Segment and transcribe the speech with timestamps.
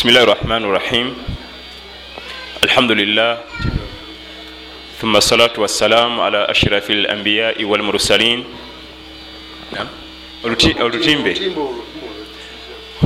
[0.00, 1.12] bismillahi rahmani rahim
[2.64, 3.36] alhamdulillah
[4.96, 8.44] ثم الصلاة والسلام على أشرف الأنبياء والمرسلين
[10.80, 11.36] olutimbe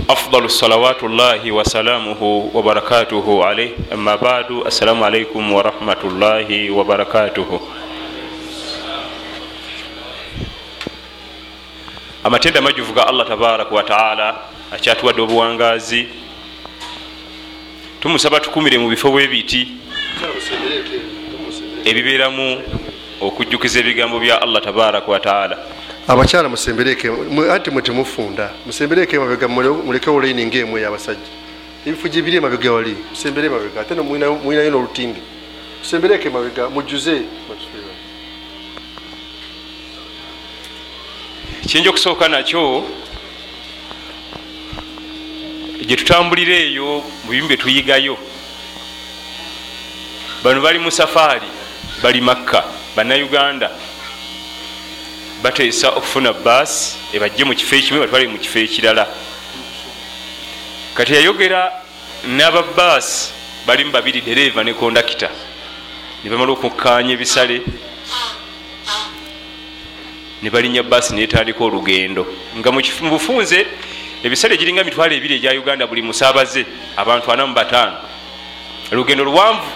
[0.06, 4.62] afdalu salawatullahi wasalamuhu wabarakatuhu alaih ama badu.
[4.62, 7.58] Assalamu alaikum warahmatullahi wabarakatuhu
[12.22, 14.38] amatenda majuvu ga allah tabaraka wataala
[14.70, 16.22] akyatuwadde obuwangazi.
[18.05, 19.69] Tumusaba tukumire mu bifo bwebiti
[21.88, 22.61] ebibeeramu
[23.20, 25.56] okujjukiza ebigambo bya allah tabaraka wataala
[26.09, 27.09] abakyala musembereke.
[27.51, 31.33] Anti mwe temufunda musembereke emabega muleke olaini ngaemwe yabasajja
[31.87, 35.20] ebifuji biri emabega wali musembere emabega ate mwinayo n'olutimbi
[35.80, 37.23] musembereke emabega mujjuze.
[41.66, 42.84] Kiyinja okusooka nakyo
[45.80, 48.19] gyetutambulira eyo mu bimu byetuyigayo
[50.42, 51.47] bano bali mu safaari
[52.03, 52.64] bali makka
[52.97, 53.70] bannayuganda.
[55.42, 59.08] Bateesa okufuna baasi ebajje mu kifo ekimu batwale mu kifo ekirala.
[60.95, 61.72] Kati yayogera
[62.25, 63.33] n'ababaasi
[63.67, 65.28] balimu babiri dereva ne kondakita.
[66.25, 67.61] Ne bamala okukkaanya ebisale
[70.42, 72.27] ne balinnya baasi netandika olugendo.
[72.56, 72.80] Nga mu
[73.11, 73.67] bufunze
[74.25, 76.64] ebisale egiringa mitwalo ebiri egya uganda buli musaabaze
[76.97, 77.97] abantu ana mu bataano.
[78.92, 79.70] Olugendo luwanvu.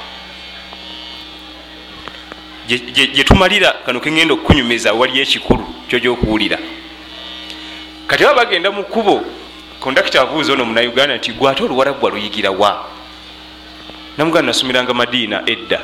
[3.15, 6.59] Gyetumalira kano kegenda okukunyumiza waliyo ekikulu kyo gyokuwulira
[8.07, 9.25] kati baba bagenda mu kkubo
[9.81, 12.85] kondakita abuuza ono munauganda nti gwe ate oluwarabu bwaluyigira wa?
[14.17, 15.81] Namuganda nasumiranga madiina edda.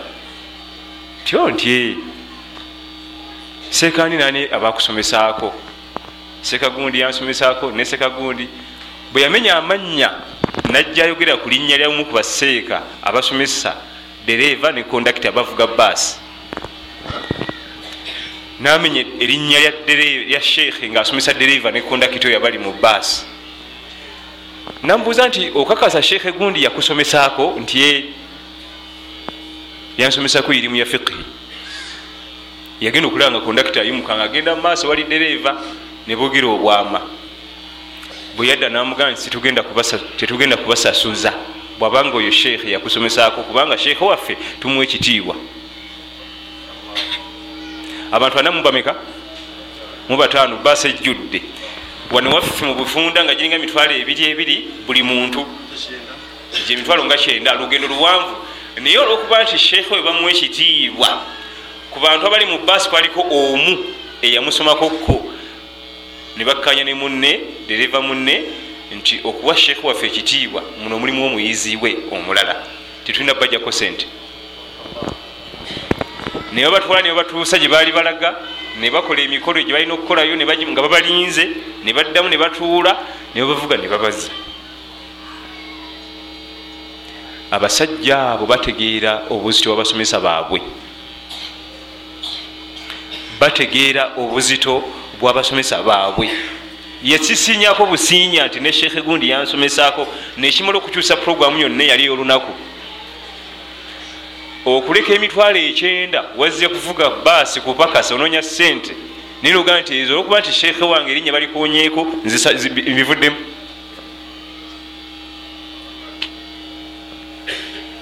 [1.25, 1.97] Tyo nti
[3.71, 5.55] sekandi nani abakusomesaako
[6.45, 8.49] sekagundi yansomesaako ne sekagundi
[9.13, 10.11] bwe yamenya amannya
[10.71, 13.77] najja ayogera ku linnya lyamu ku baseeka abasomesa
[14.27, 16.21] dereva ne kondakita bavuga baasi
[18.61, 19.59] namenya erinnya
[20.29, 23.25] lya sheekhe ngaasomesa dereva ne kondakita oyo abali mu baasi
[24.83, 27.93] namubuuza nti okakasa sheekhe gundi yakusomesaako nti e
[29.99, 31.25] yansomesako irimu ya fiqhi?
[32.81, 35.05] Yagenda okulaba nga kondakita ayimukanga agenda mumaaso wali
[36.07, 37.01] dereva nebogera obwama.
[38.37, 39.31] Bwe yadda namugamba nti
[40.17, 41.33] tetugenda kubasasuza.
[41.79, 45.37] Bwabanga oyo sheekhe yakusomesaako kubanga sheekhe waffe tumuwa ekitiibwa
[48.13, 48.95] abantu ana mubameka
[50.09, 51.43] mubataano baasa ejjudde.
[52.13, 55.47] Wano waffe mu bufunda nga giringa emitwalo ebiri ebiri buli muntu.
[56.69, 58.37] Emitwalo nga kyenda lugendo luwanvu.
[58.81, 61.09] Naye olwokuba nti sheekhe we bamuwa ekitiibwa
[61.91, 63.85] ku bantu abali mu baasi kwaliko omu
[64.23, 64.91] eyamusomako
[66.37, 68.43] ne bakkanya ne munne dereva munne
[68.97, 72.55] nti okuwa sheekhe waffe ekitiibwa muno mulimu omuyizi we omulala.
[73.05, 74.07] Tetulina bajjako sente
[76.53, 78.39] naye babatwala ne babatuusa gye baali balaga
[78.81, 81.49] ne bakola emikolo gye balina okukolayo nga babalinze
[81.85, 82.93] ne baddamu ne batuula
[83.35, 84.31] ne babavuga ne babaza
[87.51, 90.61] abasajja abo bategeera obuzito bwabasomesa baabwe.
[93.41, 94.83] Bategeera obuzito
[95.21, 96.31] bwabasomesa baabwe
[97.03, 102.53] yasisinyako businya nti ne sheekhe gundi yansomesaako nekimala okukyusa puroguramu yonna eyali eyolunaku
[104.65, 108.95] okuleka emitwalo ekyenda wazze kuvuga baasi kupakasa onoonya sente
[109.43, 112.07] nogaa nti ezo olwokuba nti sheekhe wange erinnya balikonyeeko
[112.97, 113.37] bivuddemu.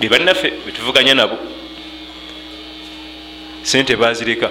[0.00, 1.38] Bebannaffe betuvuganya nabo
[3.62, 4.50] sente bazireka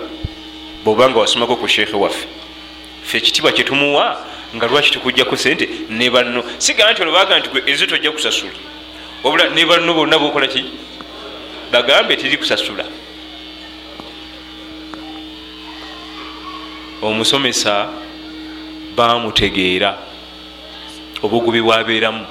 [0.84, 2.28] bwobanga wasomako ku sheekhe waffe
[3.04, 4.26] fe ekitibwa kyetumuwa
[4.56, 6.44] nga lwaki tukujjaku sente ne banno.
[6.58, 8.52] Sigamba nti olwobaga nti gwe ezo tojja kusasula.
[9.24, 10.66] Wabula ne banno bonna bokola ki?
[11.72, 12.86] Bagambe tiri kusasula.
[17.02, 17.90] Omusomesa
[18.96, 19.98] bamutegeera
[21.24, 22.26] obugubi bwabeeramu.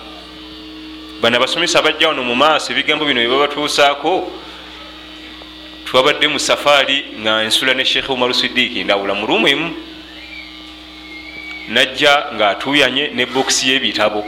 [1.20, 4.30] Bano abasomesa bajja wano mu maaso ebigambo bino byebabatuusaako
[5.84, 9.74] twabadde mu safaari nga nsula ne sheekhe umaru sidiiki ndawula mu rumu emu
[11.70, 14.24] najja ngaatuyanye ne bokisi y'ebitabo.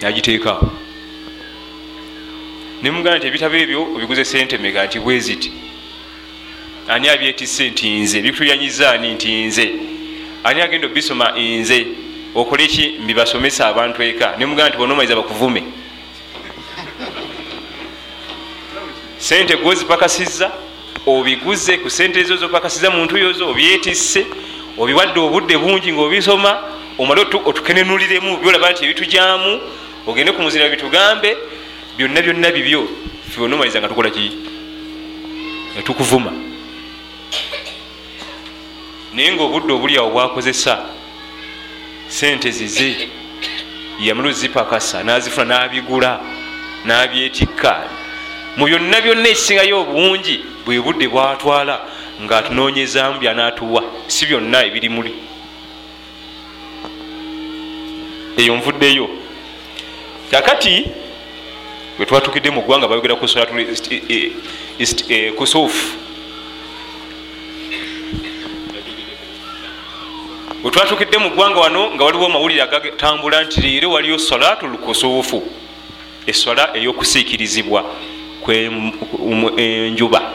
[0.00, 0.70] Nagiteekaawo
[2.82, 5.50] nemugamba nti ebitabo ebyo obiguze sente mega nti bweziti
[6.88, 8.22] ani abyetise nti nze?
[8.22, 9.72] Bikutuyanyiza ani nti nze?
[10.44, 11.86] Ani agenda obisoma nze?
[12.34, 12.98] Okole ki?
[13.02, 14.36] Mbibasomesa abantu eka.
[14.38, 15.62] Nemugamba nti bonomaiza bakuvume.
[19.18, 20.52] Sente gwozipakasiza
[21.06, 24.26] obiguze ku sente ezo zopakasiza muntu yozo obyetisse
[24.78, 26.58] obiwadde obudde bungi ngaobisoma
[26.98, 29.60] omale otukenenuliremu byolaba nti ebitujamu
[30.06, 31.36] ogende ku muzira bitugambe
[31.96, 32.88] byonna byonna bibyo
[33.30, 34.32] fyonomaliza nga tukola ki?
[35.76, 36.32] Netukuvuma
[39.14, 40.74] naye ngaobudde obuli awo bwakozesa
[42.08, 43.08] sente zize
[44.00, 46.20] yamala zipakasa nazifuna nabigula
[46.84, 47.86] nabyetikka
[48.56, 50.36] mu byonna byonna ekisingayo obungi
[50.66, 55.14] bwe budde bwatwala ngaatunoonyezamu byanatuwa si byonna ebiri muli.
[58.36, 59.08] Eyo nvuddeyo.
[60.30, 60.86] Kakati
[61.96, 63.66] bwe twatukidde mu ggwanga bayogera ku solatul
[65.36, 65.96] kusuufu
[70.62, 75.42] bwe twatukidde mu ggwanga wano nga waliwo mawulire agatambula nti leero waliyo solatul kusuufu
[76.26, 77.84] esola ey'okusiikirizibwa
[79.56, 80.32] enjuba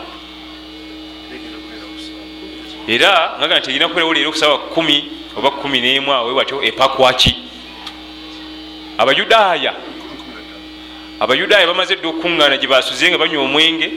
[2.89, 4.97] era ngaga nti erina kubeerawo leero okusawa kumi
[5.38, 7.36] oba kumi n'emu awe watyo epakwaki
[8.97, 9.74] abayudaaya
[11.19, 13.88] abayudaaya bamaze dde okukuŋŋaana gye basuze nga banywa omwenge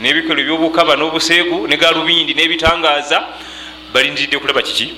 [0.00, 3.18] n'ebikolo ebyobukaba n'obuseegu ne galubindi n'ebitangaaza
[3.92, 4.94] balindiridde kulaba kiki?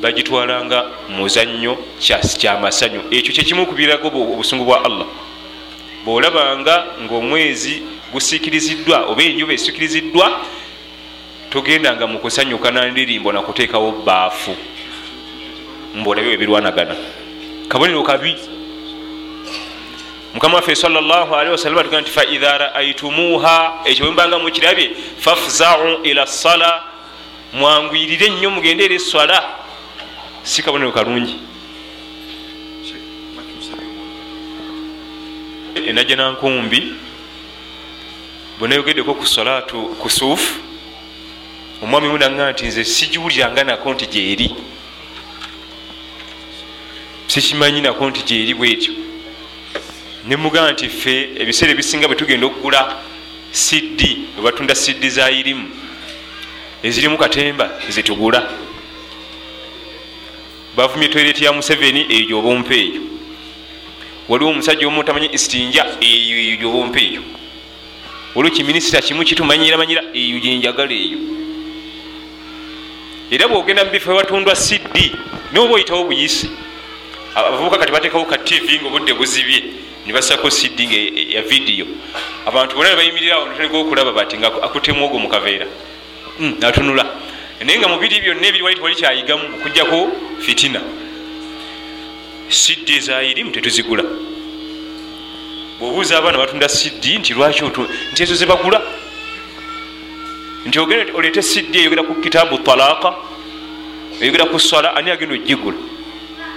[0.00, 0.78] Bagitwalanga
[1.08, 1.78] muzannyo
[2.40, 5.06] kyamasanyu ekyo kyekimu kubirago obusungu bwa allah.
[6.04, 7.82] Bwolabanga ngaomwezi
[8.12, 10.26] gusiikiriziddwa oba enjuba esiikiriziddwa
[11.52, 14.56] togendanga mu kusanyuka nandirimbo nakuteekawo baafu
[15.94, 16.96] mbaolabyo ebirwanagana.
[17.68, 18.36] Kabonero kabi.
[20.34, 24.90] Mukama waffe salllahalwasalam atuga nti faidha raaitumuha ekyo bwembanga mukirabye
[25.20, 26.82] fafzau ila sala
[27.52, 29.44] mwangwirire nnyo mugende era eswala
[30.42, 31.36] si kabonero kalungi.
[35.86, 36.94] Enajja nankumbi
[38.58, 40.71] bwenayogeddeko ku salatu kusuufu
[41.82, 44.54] omwami munaga nti nze sigiwuliranga nako nti gyeri
[47.26, 48.92] sikimanyi nako nti gyeri bwetyo.
[50.26, 52.80] Nemugaa nti ffe ebiseera ebisinga bwe tugenda okugula
[53.50, 55.70] siddi webatunda siddi za irimu.
[56.82, 58.40] Ezirimu katemba zetugula
[60.76, 63.02] bavumye toireti ya museveni eyo gyobompa eyo.
[64.28, 67.22] Waliwo omusajja omu tamanyi istinja eyo gyobompa eyo.
[68.34, 69.76] Waliwo kiminisita kimu kitumanyira
[70.14, 71.32] eyo gyenjagala eyo
[73.32, 75.16] era bwogenda mubifo webatundwa siddi
[75.52, 76.50] noba oyitawo buyisi
[77.34, 79.62] abavubuka kati batekawo ka tv nga obudde buzibye
[80.06, 80.96] nibasako nga
[81.34, 81.86] ya vidiyo.
[82.46, 85.66] Abantu bona nebayimirirawo ntego okulaba bati nga akutemu ogwo mukaveera
[86.60, 87.06] natunula.
[87.64, 90.80] Naye nga mubiri byonna ebiri wali tiwali kyayigamu okugjako fitina.
[92.48, 94.04] Siddi ezayirimu tetuzigula.
[95.78, 97.64] Bwobuuza abaana batunda siddi nti lwaki
[98.12, 98.82] nti ezo zebagula
[100.66, 103.14] nti oleete siddi eyogera ku kitaabu talaka
[104.20, 105.76] eyogera ku swala ani agenda ogigula?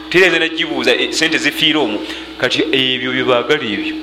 [0.09, 1.99] Tereze nagibuuza sente zifiire omwo
[2.37, 3.95] kati ebyo byebaagala ebyo.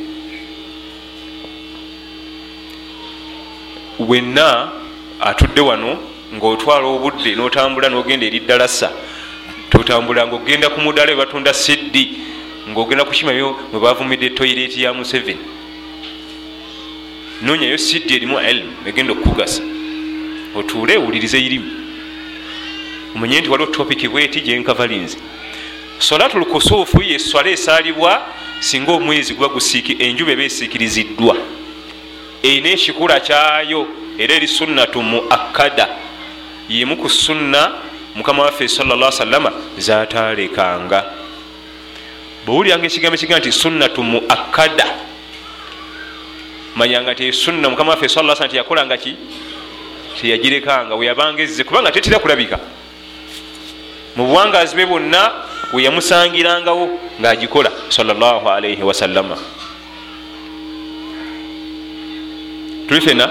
[3.99, 4.72] Wenna
[5.20, 5.99] atudde wano
[6.34, 8.90] ngaotwala obudde notambula nogenda eri ddalasa
[9.70, 12.19] totambula ngaogenda ku mudala webatunda siddi
[12.69, 15.40] ngaogenda kukimayo mwebavumidde toyireti ya museveni.
[17.43, 19.62] Nonyayo siddi erimu ilmu egenda okukugasa
[20.54, 21.70] otuule ewulirize irimu.
[23.14, 25.19] Omanye nti waliwo topiki bweti gyenkavalinzi
[25.99, 28.26] solatul kusuufu yeswala esaalibwa
[28.60, 31.37] singa omwezi guba gusiiki enjuba eba esiikiriziddwa.
[32.42, 33.87] Erina ekikula kyayo
[34.18, 35.88] era eri sunnatu muakkada.
[36.68, 37.73] Yemu ku sunna
[38.14, 41.04] mukama waffe salla salama zatalekanga
[42.47, 44.87] bwewuliranga ekigambo ekiga nti sunnatu muakkada
[46.76, 49.16] manyanga nti sunna mukama waffe sala nti yakolanga ki
[50.23, 52.59] teyagirekanga weyabanga ezze kubanga tetera kulabika.
[54.17, 55.33] Mu buwangazi bwe bwonna
[55.73, 59.37] weyamusangirangawo ngaagikola salaalaihi wasallama
[62.88, 63.26] tuli fena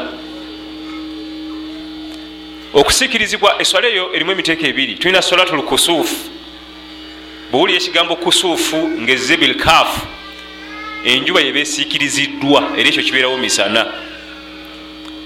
[2.74, 4.96] okusikirizibwa eswala eyo erimu emiteeko ebiri.
[4.96, 6.16] Tulina solatul kusuufu
[7.52, 10.08] bwewulira ekigambo kusuufu ngezze bilkaafu
[11.06, 13.82] enjuba yeba esiikiriziddwa era ekyo kibeerawo misana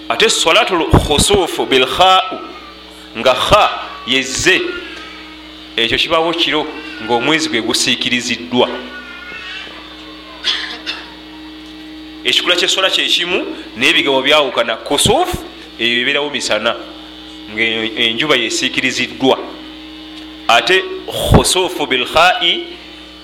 [0.09, 2.39] ate solatul khusuufu bilkhau
[3.17, 3.69] nga kha
[4.07, 4.61] yezze.
[5.75, 6.67] Ekyo kibaawo kiro
[7.03, 8.69] ngaomwezi gwe gusiikiriziddwa.
[12.23, 14.77] Ekikula kyesola kyekimu naye ebigabo byawukana.
[14.77, 15.37] Kusuufu
[15.79, 16.75] eyo ebeerawo misana
[17.53, 19.39] ngaenjuba yesiikiriziddwa
[20.47, 22.63] ate khusuufu bilkhai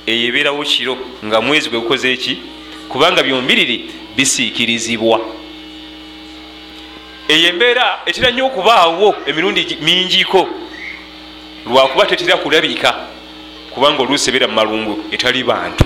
[0.06, 2.38] eyo ebeerawo kiro nga mwezi gwe gukoze eki?
[2.90, 3.86] Kubanga byombiriri
[4.16, 5.22] bisiikirizibwa
[7.32, 10.50] eyo embeera etera nnyo okubaawo emirundi mingiko
[11.66, 12.90] lwakuba tetera kulabika
[13.74, 15.86] kubanga oluusi ebeera mu malungu etali bantu.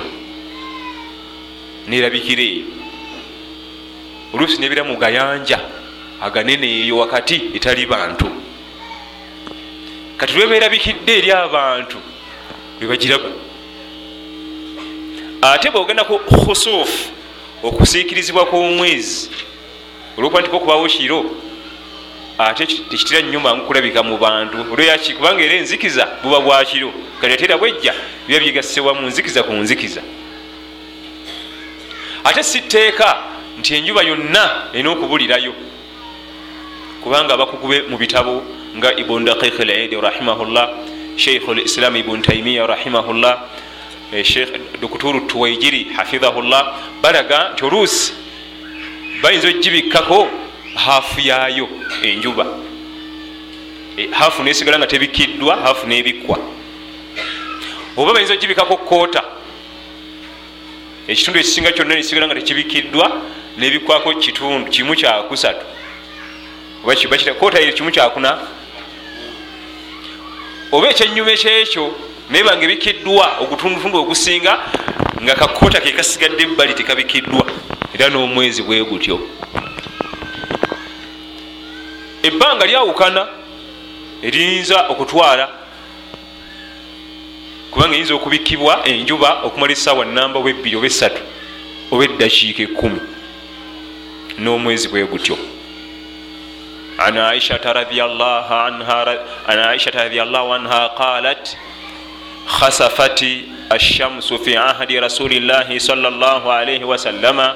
[1.87, 2.65] Nerabikira eyo
[4.33, 5.59] oluusi nebira mu gayanja
[6.25, 8.25] aganene eyo wakati etali bantu.
[10.17, 11.97] Kati lweberabikidde eri abantu
[12.81, 13.29] webagiraba
[15.41, 17.09] ate bweogendaku khusuufu
[17.63, 19.29] okusiikirizibwa kw'omwezi
[20.17, 21.25] olwokuba nti kokubawo kiro?
[22.37, 24.57] Ate tekitera nnyo mangu kulabika mu bantu.
[24.71, 26.91] Olweyaki kubanga era enzikiza buba bwakiro
[27.21, 27.93] kati ate era bwejja
[28.27, 30.01] biba byegasewa mu nzikiza ku nzikiza.
[32.23, 33.17] Ate si tteeka
[33.59, 35.53] nti enjuba yonna erina okubulirayo.
[37.03, 38.43] Kubanga abakugube mu bitabo
[38.77, 40.69] nga ibun daqiq lidi rahimahullah
[41.15, 43.39] sheikh lislam ibun taimiya rahimahullah
[44.11, 48.13] eh, sheikh dokuturu tuwaijiri hafidhahullah balaga nti oluusi
[49.25, 50.27] bayinza ogibikkako
[50.75, 51.69] haafu yayo
[52.03, 52.45] enjuba.
[53.97, 56.37] Eh, haafu nesigala nga tebikiddwa haafu nebikkwa.
[57.97, 59.23] Oba bayinza ogibikako koota
[61.07, 63.21] ekitundu ekisinga kyonna nesigala nga tekibikiddwa
[63.57, 65.65] nebikwako kitundu kimu kyakusatu
[67.39, 68.37] koota kimu kyakuna
[70.71, 71.95] oba ekyenyuma ekyekyo
[72.29, 74.53] naye banga ebikiddwa ogutundutundu ogusinga
[75.23, 77.45] nga kakoota ke kasigadde ebbali tekabikiddwa
[77.95, 79.19] era n'omwezi bwe gutyo.
[82.23, 83.27] Ebbanga lyawukana
[84.21, 85.49] eriyinza okutwala
[87.71, 91.21] kubanga eyinza okubikkibwa enjuba okumala essaawa namba oba ebbiri oba esatu
[91.91, 92.99] oba eddakiika ekkumi.
[94.39, 95.37] N'omwezi bwe gutyo.
[96.99, 98.53] An aishata radiallahu
[100.53, 101.55] anha qalat
[102.59, 107.55] khasafati ashamsu fi ahdi rasulillahi salllah alaihi wasallama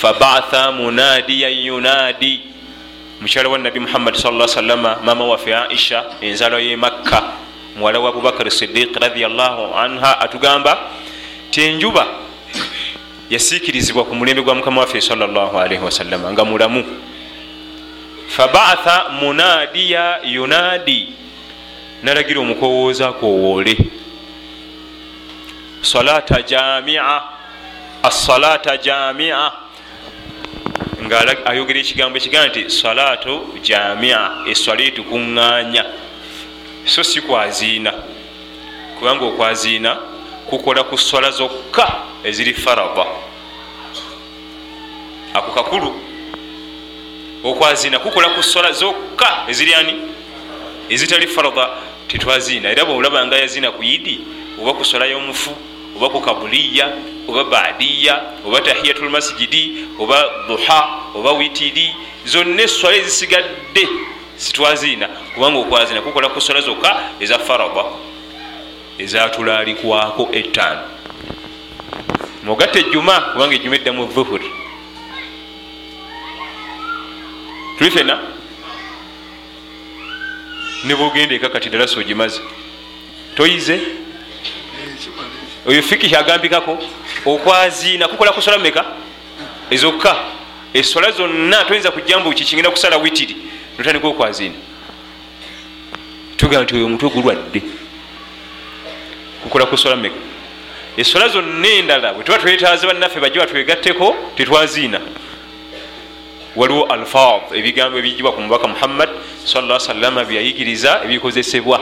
[0.00, 2.40] فبعث مناديا ينادي
[3.22, 7.22] mukyala wa nabi muhammad sa salama mama waffe aisha enzalo ye makka
[7.78, 10.90] muwala wa abubakar sidiq radiallahu anha atugamba
[11.50, 12.06] ti enjuba
[13.30, 16.82] yasiikirizibwa ku mulembe gwa mukama waffe salaalii wasalama nga mulamu
[18.26, 21.08] fabaatha munadiya yunadi
[22.02, 23.78] nalagira omukowooza akowoole
[25.80, 27.22] salata jamia
[28.02, 29.52] assalata jamia
[31.07, 33.33] nga ayogera ekigambo ekigamba nti salatu
[33.63, 35.83] jamia eswala etukuŋŋaanya
[36.85, 37.93] so si kwaziina.
[38.99, 39.95] Kubanga okwaziina
[40.49, 41.87] kukola ku swala zokka
[42.23, 43.05] eziri farada
[45.33, 45.91] ako kakulu.
[47.43, 49.95] Okwaziina kukola ku swala zokka eziri ani?
[50.89, 51.69] Ezitali farada
[52.07, 52.69] tetwaziina.
[52.71, 54.19] Era bweolaba nga yaziina ku yidi
[54.59, 55.55] oba ku swala y'omufu
[55.97, 56.93] oba ku kabuliya
[57.27, 63.87] oba badiya oba tahiyatul masijidi oba duha oba witiri zonna eswala ezisigadde
[64.37, 67.83] sitwaziina kubanga okwazina kukola ku swala zokka eza farada
[68.97, 70.81] ezatulalikwako etaano
[72.43, 74.41] mugatta ejjuma kubanga ejjuma eddamu vuhur
[77.77, 78.19] tuli fena
[80.83, 82.41] ne bwogenda eka kati ddala sogimaze
[83.35, 83.79] toyize
[85.67, 86.77] oyo fikihi agambikako
[87.25, 88.85] okwaziina kukola kusala meka
[89.69, 90.15] ezokka.
[90.73, 93.35] Esola zonna toyinza kujjambu kikigenda kusala witiri
[93.77, 94.55] notandika okwaziina
[96.37, 97.61] tugamba nti oyo omutwe gulwadde
[99.43, 100.15] kukola kusola meka
[100.97, 104.99] esola zonna endala bwe tuba twetaaze bannaffe bajje batwegatteko tetwaziina.
[106.55, 109.09] Waliwo alfad ebigambo ebijibwa ku mubaka muhammad
[109.45, 111.79] sala salama byayigiriza ebikozesebwa.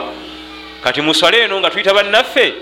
[0.82, 2.54] Kati muswala eno nga tuyita bannaffe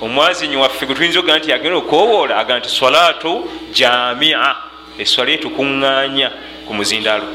[0.00, 4.56] omwazinyi waffe gwe tuyinza okugamba nti yagenda okowoola aga nti salatu jamia.
[4.98, 6.28] Eswala etukuŋŋaanya
[6.66, 7.28] ku muzindalo.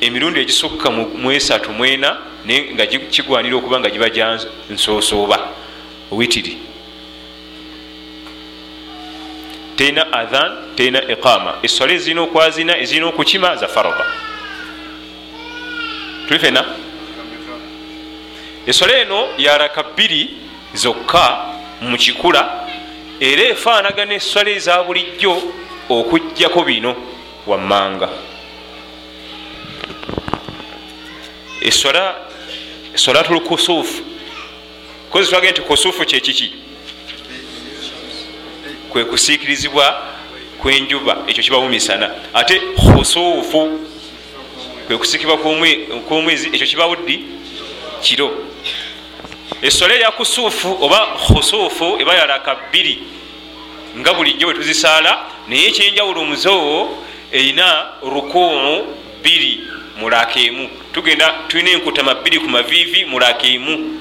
[0.00, 4.38] Emirundi egisukka mu esatu mwena naye nga kigwanira okuba nga giba gya
[4.70, 5.38] nsosooba.
[6.10, 6.56] Witiri.
[9.76, 11.58] Terina adhan terina iqama.
[11.62, 14.06] Eswala ezirina okwazina ezirina okukima za farada
[16.26, 16.64] tuli fena
[18.66, 20.30] eswala eno yaraka bbiri
[20.74, 21.46] zokka
[21.80, 22.68] mu kikula
[23.20, 25.42] era efaanagana eswala eza bulijjo
[25.88, 26.96] okugjako bino
[27.46, 28.08] wammanga.
[31.60, 32.14] Eswala
[32.94, 34.02] eswalatul kusuufu
[35.10, 36.54] kozi twagee nti kusuufu kyekiki
[38.90, 40.02] kwe kusiikirizibwa
[40.58, 43.80] kwenjuba ekyo kibamu misana ate khusuufu
[44.86, 45.38] kwe kusiikibwa
[46.08, 47.24] kwomwezi ekyo kibawo ddi
[48.00, 48.30] kiro
[49.62, 52.98] essola eya kusuufu oba khusuufu eba yaraka bbiri
[53.98, 56.98] nga bulijjo bwetuzisaala naye ekyenjawulo muzewo
[57.32, 58.84] erina rukuu
[59.20, 59.60] bbiri
[60.00, 60.68] mulaka emu.
[60.92, 64.00] Tugenda tulina enkutama bbiri ku maviivi mulaka emu.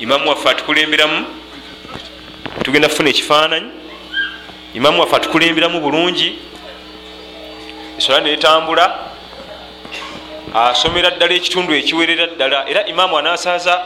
[0.00, 1.26] Imamu waffe atukulemberamu
[2.62, 3.70] tugenda kufuna ekifaananyi.
[4.74, 6.38] Imamu waffe atukulemberamu bulungi.
[7.98, 8.98] Esola netambula
[10.54, 12.68] asomera ddala ekitundu ekiwerera ddala.
[12.68, 13.82] Era imamu anasaaza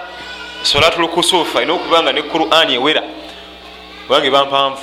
[0.63, 3.03] solatulukusuufu alina okuba nga ne qurani ewera.
[4.07, 4.83] Kubanga eba mpanvu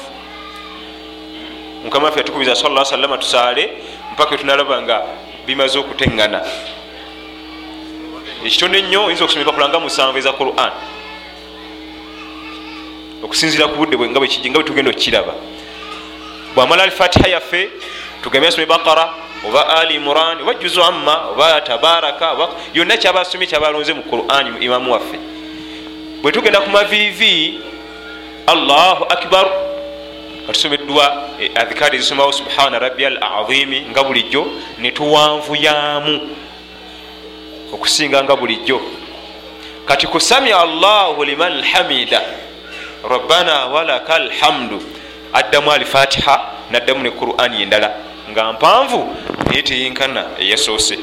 [1.84, 3.74] mukama waffe yatukubiza sa salama tusaale
[4.14, 5.02] mpaka tunalaba nga
[5.46, 6.42] bimaze okuteŋŋana
[8.46, 10.72] ekitono ennyo oyinza okusoma empapula nga musanvu eza quran.
[13.24, 14.60] Okusinzira ku budde nga bwe tugenda
[14.92, 15.34] okukiraba.
[16.56, 17.70] Bwamala alfatiha yaffe
[18.22, 19.14] tugambe asome bakara
[19.48, 22.36] oba ali imuran oba juzu amma oba tabaraka
[22.74, 25.20] yonna kyaba asomye kyabalonze mu qurani imamu waffe.
[26.22, 27.60] Bwe tugenda ku mavivi
[28.48, 29.48] allahu akbar.
[30.50, 34.48] Atusomeddwa eh, adhikari ezisomawo subhana rabbi al azimi nga bulijjo
[34.80, 36.36] netuwanvuyamu
[37.74, 38.82] okusinga nga bulijjo.
[39.86, 42.22] Kati kusamia allahu liman hamida
[43.10, 44.84] rabbana walaka alhamdu
[45.34, 47.92] addamu alifatiha naddamu ne qurani endala
[48.30, 49.16] nga mpanvu
[49.50, 51.00] naye teyinkana eyasoose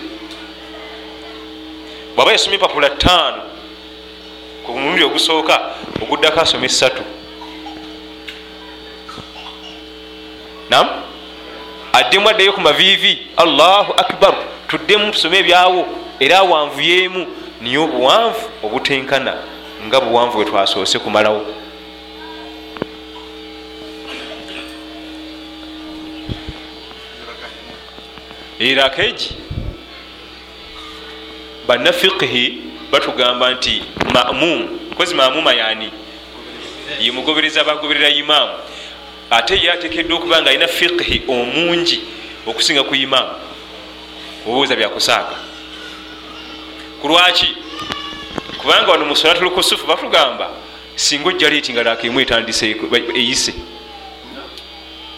[2.17, 3.43] bwaba yasoma empapula ttaano
[4.67, 5.61] ku mulundi ogusooka
[6.03, 7.03] oguddako asoma esatu
[10.71, 10.87] nam
[11.93, 14.35] addemu addeyo ku maviivi allahu akbar
[14.69, 15.87] tuddemu tusome ebyawo
[16.21, 17.27] era awanvuyemu
[17.61, 19.35] niye obuwanvu obutenkana
[19.87, 21.60] nga buwanvu bwe twasoose kumalawo
[28.69, 29.37] irakeji
[31.67, 32.63] bannafiqihi
[32.93, 33.83] batugamba nti
[34.15, 35.91] mamum kozi mamuma yani?
[37.01, 38.53] Yemugobereza bagoberera imamu
[39.31, 42.01] ate ye atekeddwa okuba nga alina fiqihi omungi
[42.47, 43.35] okusinga ku imamu
[44.47, 45.37] obuuza byakusaaga
[47.01, 47.57] kulwaki
[48.59, 50.51] kubanga wano musolatulukusufu batugamba
[50.95, 52.77] singa ojja leeti nga lakimu etandise
[53.15, 53.55] eyise.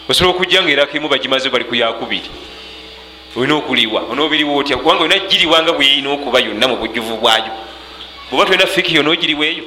[0.09, 2.29] Osobola okujja nga erakimu bagimaze bali ku yakubiri
[3.35, 4.77] olina okuliwa onoobiriwa otya?
[4.77, 7.51] Kubanga olina giriwanga bweyina okuba yonna mu bujjuvu bwayo
[8.29, 9.63] bweoba tolina fikiyo noogiriwa eyo?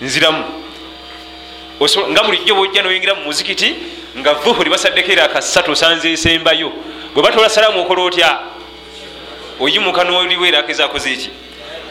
[0.00, 0.44] Nziramu.
[2.10, 3.74] Nga bulijjo bwojja noyingira mu muzikiti
[4.18, 6.72] nga vuhuri basaddeko era akasatu osanze esembayo
[7.14, 8.38] bweba tolasalamu okola otya?
[9.60, 11.30] Oyimuka noliwa era akezakoze eki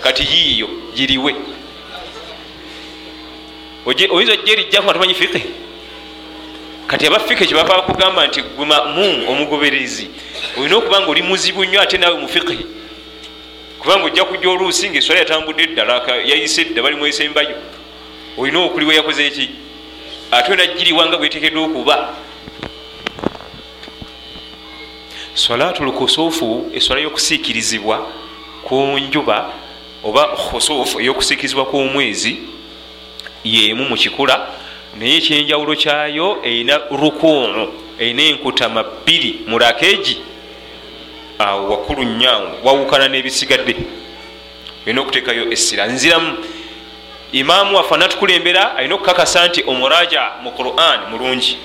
[0.03, 1.35] kati yiiyo giriwe.
[3.85, 5.66] Oyinza ojja erijjaku nga tomanyi fiqi
[6.87, 10.07] kati abafika ekyo bava kugamba nti gwe mamum omugoberezi
[10.57, 12.65] olina okuba nga oli muzibu nnyo ate naawe mufiqi
[13.79, 17.55] kubanga ojja kujja oluusi nga eswala yatambudde eddala yayise dda bali mwesembayo
[18.37, 19.49] olina okuliwa yakoze eki
[20.31, 22.13] ate onagiriwanga bwetekeddwa okuba.
[25.33, 28.07] Salatu lkusuufu eswala y'okusiikirizibwa
[28.63, 29.53] ku njuba
[30.03, 32.37] oba khusuufu ey'okusiikirizibwa kw'omwezi
[33.43, 34.56] yemu mu kikula
[34.99, 40.21] naye ekyenjawulo kyayo erina rukuu erina enkutama bbiri murakeji
[41.39, 43.75] awo wakulu nyangu wawukana n'ebisigadde.
[44.85, 45.87] Olina okuteekayo essira.
[45.87, 46.37] Nziramu
[47.31, 51.57] imaamu waffe anatukulembera alina okukakasa nti omuraja mu quran mulungi.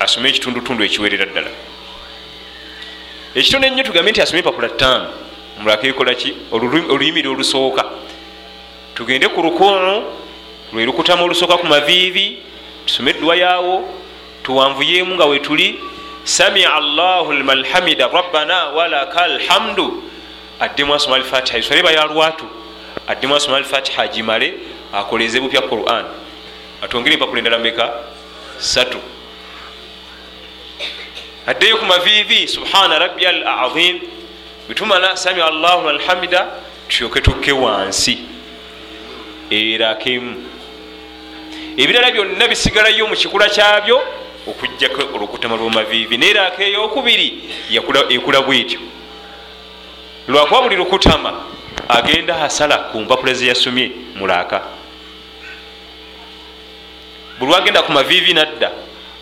[0.00, 1.50] Asome ekitundutundu ekiwerera ddala.
[3.34, 5.08] Ekitono ennyo tugambe nti asome empapula ttaano.
[5.60, 7.84] Mulaka ekolaki oluyimiri olusooka.
[8.94, 10.02] Tugende ku rukuu
[10.72, 12.38] lwe lukutamu olusooka ku maviivi
[12.86, 13.88] tusome eddwa yaawo
[14.42, 15.80] tuwanvuyemu nga wetuli
[16.24, 20.02] samia allahu liman hamida rabbana walaka alhamdu.
[20.60, 22.44] Addemu asoma alfatiha eswaleba yalwatu
[23.06, 24.54] addemu asoma alfatiha agimale
[24.92, 26.04] akoleze bupya quran.
[26.82, 27.92] Atongere empapula endala meka
[28.58, 28.98] satu.
[31.46, 34.00] Addeyo ku maviivi subhana rabbi al azim
[34.66, 36.46] bwetumala samia allahu liman hamida
[36.88, 38.18] tusyoke tukke wansi.
[39.50, 40.36] Erakemu
[41.76, 44.02] ebirala byonna bisigalayo mu kikula kyabyo
[44.46, 47.28] okugjako olukutama lwomaviivi neraka eyokubiri
[48.10, 48.80] ekula bwetyo
[50.28, 51.32] lwakuba buli lukutama
[51.88, 54.62] agenda asala ku mpapula zeyasomye mulaka
[57.38, 58.70] buli wagenda ku maviivi nadda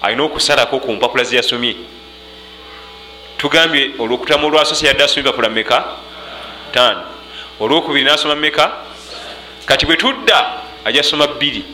[0.03, 1.77] alina okusalako ku mpapula zeyasomye
[3.39, 5.85] tugambye olwokutama olwasose yadde asoma empapula meka
[6.73, 7.03] tano
[7.61, 8.73] olwokubiri nasoma meka
[9.67, 10.53] kati bwe tudda
[10.85, 11.65] ajasoma bbiri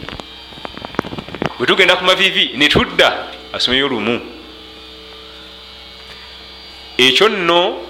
[1.64, 4.20] bwe tugenda ku mavivi netudda asomeyo lumu
[6.98, 7.81] ekyo nno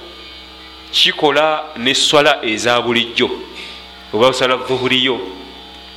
[0.90, 3.30] kikola neswala eza bulijjo
[4.12, 5.18] oba osala vuhuriyo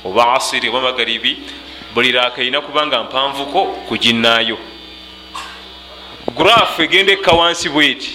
[0.04, 1.38] oba asiri oba magaribi
[1.94, 4.58] buli raaka erina kubanga mpanvuko kuginaayo
[6.34, 8.12] graf egenda ekka wansi bweti.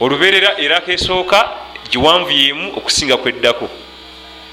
[0.00, 1.50] Oluberera eraka esooka
[1.90, 3.68] giwanvu yemu okusinga kweddako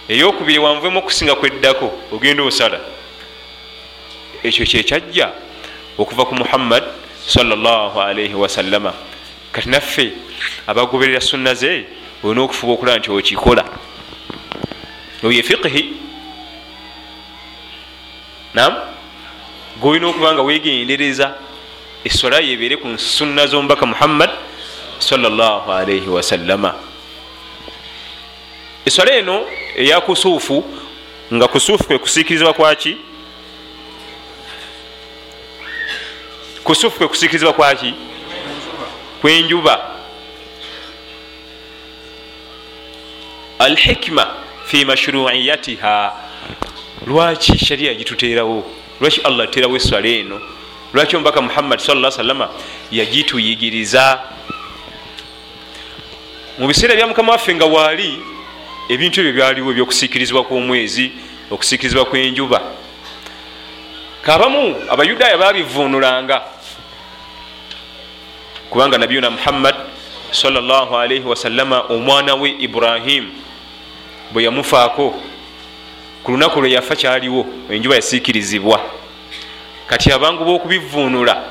[0.09, 2.79] eyokubiri wanvuemu okusinga kweddako ogenda osala.
[4.43, 5.33] Ekyo kyekyajja
[5.97, 6.83] okuva ku muhammad
[7.27, 8.93] salllahalaihi wasallama
[9.51, 10.13] kati naffe
[10.67, 11.85] abagoberera sunna ze
[12.23, 13.65] olina okufuba okulaba nti okikola.
[15.23, 15.93] Oyo efiqhi
[18.53, 18.73] nam
[19.81, 21.33] golina okuba nga wegendereza
[22.05, 24.29] esola yebeere ku sunna z'omubaka muhammad
[24.99, 26.94] salllahalaihi wasallama
[28.85, 29.45] esola eno
[29.75, 30.63] eya kusuufu
[31.33, 32.97] nga kusuufu kwe kusiikirizibwa kwaki
[36.63, 37.93] kusuufu kwe kusiikirizibwa kwaki
[39.21, 39.95] kwenjuba
[43.59, 44.27] alhikma
[44.65, 46.13] fi mashruiyatiha.
[47.07, 48.65] Lwaki shariya gituteerawo?
[49.01, 50.41] Lwaki allah aterawo eswala eno?
[50.93, 52.49] Lwaki omubaka muhammad sa salama
[52.91, 54.19] yagituyigiriza?
[56.57, 58.34] Mu biseera bya mukama waffe nga waali
[58.89, 61.11] ebintu ebyo byaliwo ebyokusiikirizibwa kw'omwezi
[61.49, 62.61] okusiikirizibwa kw'enjuba.
[64.21, 66.41] Kabamu abayudaaya babivunulanga
[68.69, 69.75] kubanga nabiyuna muhammad
[70.31, 73.31] salaalaihi wasallama omwana we ibrahimu
[74.31, 75.21] bwe yamufaako
[76.23, 78.81] ku lunaku lwe yafa kyaliwo enjuba yasiikirizibwa.
[79.87, 81.43] Kati abangu b'okubivunula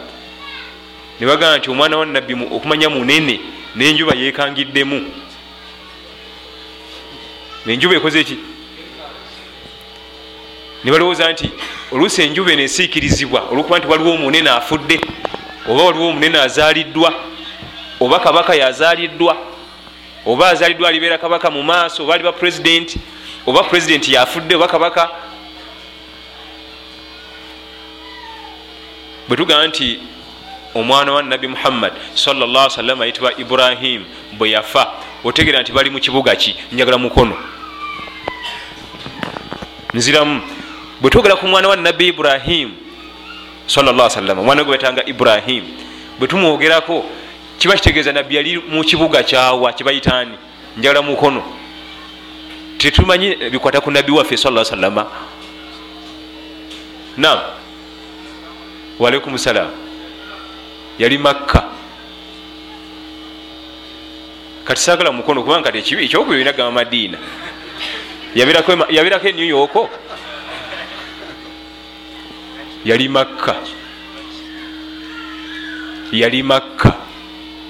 [1.21, 3.41] ne bagamba nti omwana wa nabbi okumanya munene
[3.77, 5.11] n'enjuba yekangiddemu
[7.67, 8.39] nenjuba ekoze eki
[10.85, 11.51] ne balowooza nti
[11.93, 15.01] oluusi enjuba eno esiikirizibwa olwokuba nti waliwo omunene afudde
[15.69, 17.15] oba waliwo omunene azaaliddwa
[18.01, 19.37] oba kabaka yazaaliddwa
[20.27, 22.99] oba azaaliddwa alibeera kabaka mu maaso oba aliba purezidenti
[23.47, 25.11] oba purezidenti yafudde oba kabaka.
[29.29, 30.01] Bwe tugamba nti
[30.75, 34.93] omwana wa nabi muhammad salla salama ayitibwa ibrahim bwe yafa
[35.25, 36.57] otegera nti bali mu kibuga ki?
[36.73, 37.54] Njagala mukono
[39.95, 40.41] nziramu
[41.01, 42.71] bwe twogera ku mwana wa nabi ibrahim
[43.67, 45.65] salla salama omwana gwe batanga ibrahim
[46.19, 47.05] bwe tumwogerako
[47.59, 50.37] kiba kitegeeza nabbi yali mu kibuga kyawa kibayitaani
[50.77, 51.43] njagala mukono.
[52.79, 55.07] Tetumanyi bikwata ku nabbi waffe sa salama
[57.17, 57.39] nam
[58.99, 59.71] walaikum salam
[60.99, 61.65] yali makka.
[64.65, 67.19] Kati sagala mukono kubanga kati ekibi ekyokubiri olina gama madiina
[68.35, 69.91] yabirako enew yorko
[72.85, 73.57] yali makka
[76.13, 76.95] yali makka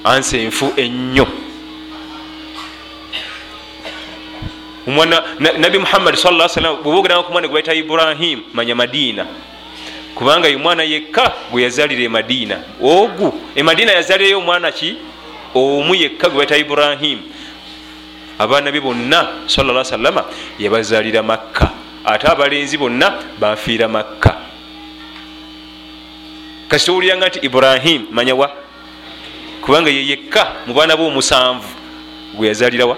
[0.04, 1.26] ansenfu ennyo
[4.86, 9.26] omwana nabi muhammadi sa salam bwebaogeranga ku mwana gwe baita ibrahim manya madiina
[10.14, 14.96] kubanga ye mwana yekka gwe yazalira emadiina ogu emadiina yazalirayo omwana ki
[15.54, 17.33] omu yekka gwe baita ibrahim
[18.38, 20.24] abaana be bonna sala salama
[20.58, 21.70] yabazalira makka.
[22.04, 24.36] Ate abalenzi bonna bafiira makka.
[26.68, 28.50] Kasi towuliranga nti ibrahim manyawa
[29.62, 31.68] kubanga ye yekka mu baana bomusanvu
[32.34, 32.96] gwe yazalirawa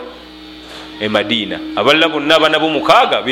[1.00, 3.22] emadiina abalala bonna abaana bomukaaga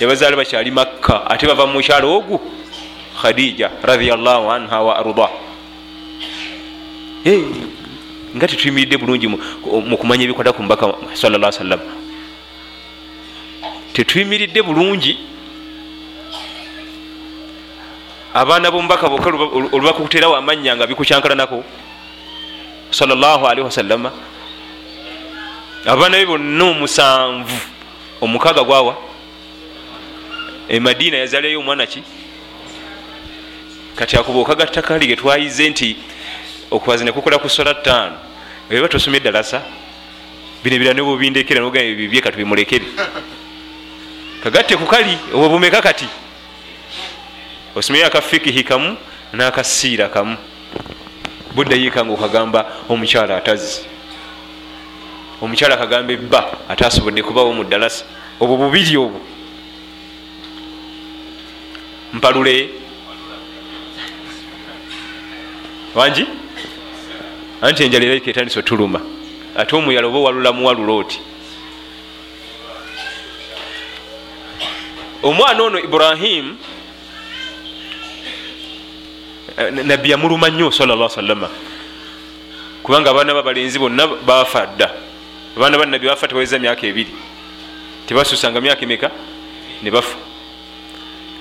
[0.00, 1.30] yabazaala bakyali makka.
[1.30, 2.40] Ate bava mukyalo ogu
[3.22, 5.28] khadija radiallahu anha wa arda
[8.36, 11.80] nga tetuyimiridde bulungi mu kumanya ebikwata ku mubaka salla sallam
[13.96, 15.16] tetuyimiridde bulungi.
[18.34, 19.32] Abaana bomubaka boka
[19.72, 21.64] olubakukuterawo amanya nga bikukyankalanako
[22.90, 24.12] salllahalihi wasallama
[25.86, 27.56] abaana be bonna omusanvu
[28.20, 28.96] omukaaga gwawa.
[30.68, 32.02] Emadiina yazaleyo omwana ki?
[33.96, 35.96] Kati akuba okagattakali getwayize nti
[36.70, 38.25] okwazi nekukola ku sola ttaano
[38.70, 39.62] eba tosomye eddalasa
[40.62, 42.86] bino ebira nibwe bindekera noga bibye kati bimulekere.
[44.42, 46.08] Kagatte kukali obwo bumeka kati?
[47.74, 48.96] Osomyeyo akafikihi kamu
[49.32, 50.36] n'akasiira kamu.
[51.54, 53.86] Buddayiika nga okagamba omukyala atazzi
[55.40, 58.04] omukyala akagamba ebba ate asobodde kubawo mu ddalasa
[58.40, 59.20] obwo bubiri obwo.
[62.12, 62.70] Mpalule.
[65.94, 66.26] Wangi
[67.62, 69.00] anti enjala era ketandisa otuluma.
[69.56, 71.20] Ate omuyala oba owalula muwalula oti?
[75.22, 76.56] Omwana ono ibrahimu
[79.84, 81.48] nabbi yamuluma nnyo salla salama
[82.82, 84.90] kubanga abaana babalenzi bonna bafa dda.
[85.56, 87.10] Abaana banabbi bafa tebaweza myaka ebiri.
[88.06, 89.10] Tebasusanga myaka emeka?
[89.82, 90.16] Ne bafa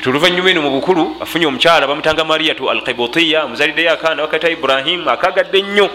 [0.05, 5.61] tuluvanyuma eno mu bukulu afunye omukyala bamutanga mariyatu al kibutiya amuzaliddeyo akaana bakata ibrahimu akagadde
[5.61, 5.89] nnyo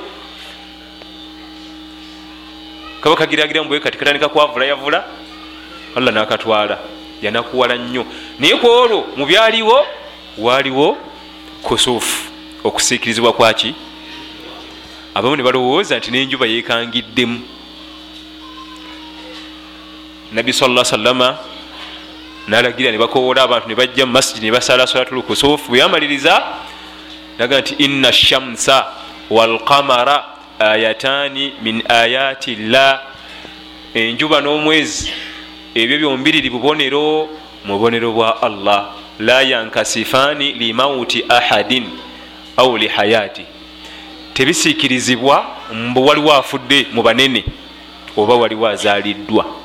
[3.00, 5.04] kaba kagiragira mbwe kati katandika kwavula yavula
[5.94, 6.78] allah nakatwala
[7.22, 8.04] yanakuwala nnyo.
[8.38, 9.86] Naye ku olwo mu byaliwo
[10.38, 10.96] waaliwo
[11.62, 12.30] kusuufu.
[12.64, 13.74] Okusiikirizibwa kwaki
[15.14, 17.40] abamu ne balowooza nti n'enjuba yekangiddemu
[20.32, 21.38] nabbi sala salama
[22.50, 26.42] nalagira nebakowola abantu nebajja mu masijidi nebasala salatul kusuufu bweyamaliriza
[27.38, 28.86] naga nti inna shamsa
[29.30, 30.24] walqamara
[30.58, 33.00] ayatani min ayati llah
[33.94, 35.12] enjuba n'omwezi
[35.74, 37.28] ebyo byombiriri bubonero
[37.64, 38.90] mu bubonero bwa allah.
[39.20, 41.84] La yankasifaani limauti ahadin
[42.56, 43.44] au lihayati
[44.34, 47.44] tebisiikirizibwa mbu waliwo afudde mu banene
[48.16, 49.59] oba waliwo azaaliddwa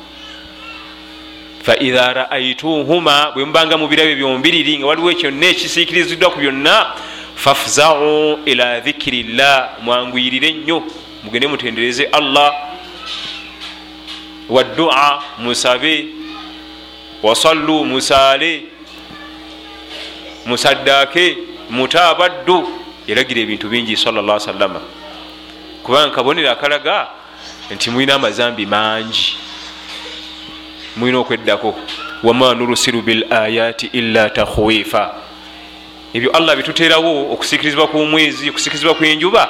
[1.65, 6.93] faidha raaituhuma bwe mubanga mubirabe byombiriri nga waliwo kyonna ekisiikiriziddwa ku byonna
[7.35, 10.83] fafzau ila dhikiri llah mwanguyirire nnyo
[11.23, 12.53] mugende mutendereze allah.
[14.49, 16.05] Waddua musabe.
[17.23, 18.63] Wasallu musaale.
[20.45, 21.37] Musaddaake
[21.69, 22.69] mutabaddu.
[23.07, 24.81] Yalagira ebintu bingi salla salama
[25.83, 27.07] kubanga kabonero akalaga
[27.71, 29.37] nti mulina amazambi mangi
[30.95, 31.75] mulina okweddako
[32.23, 35.15] wama nurusiru bil ayati illa takhwifa.
[36.13, 39.49] Ebyo allah bituterawo okusikirizibwa kumwezi okusikirizibwa kwenjuba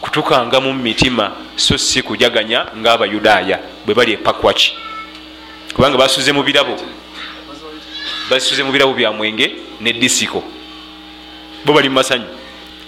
[0.00, 4.72] kutukangamu mumitima so si kujaganya ngaabayudaaya bwe bali epakwaki
[5.74, 6.76] kubanga basuze mu birabo
[8.30, 10.42] basuze mu birabo bya mwenge ne disiko
[11.64, 12.24] bo bali mumasanyu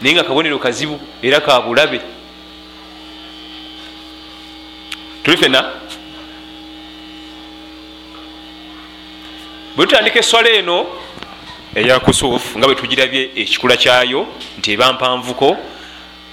[0.00, 2.00] naye nga kabonero kazibu era kabulabe
[5.22, 5.81] tuli fena
[9.76, 10.86] bwe tutandika eswala eno
[11.74, 14.26] eya kusuufu nga bwe tugirabye ekikula kyayo
[14.58, 15.56] nti eba mpanvuko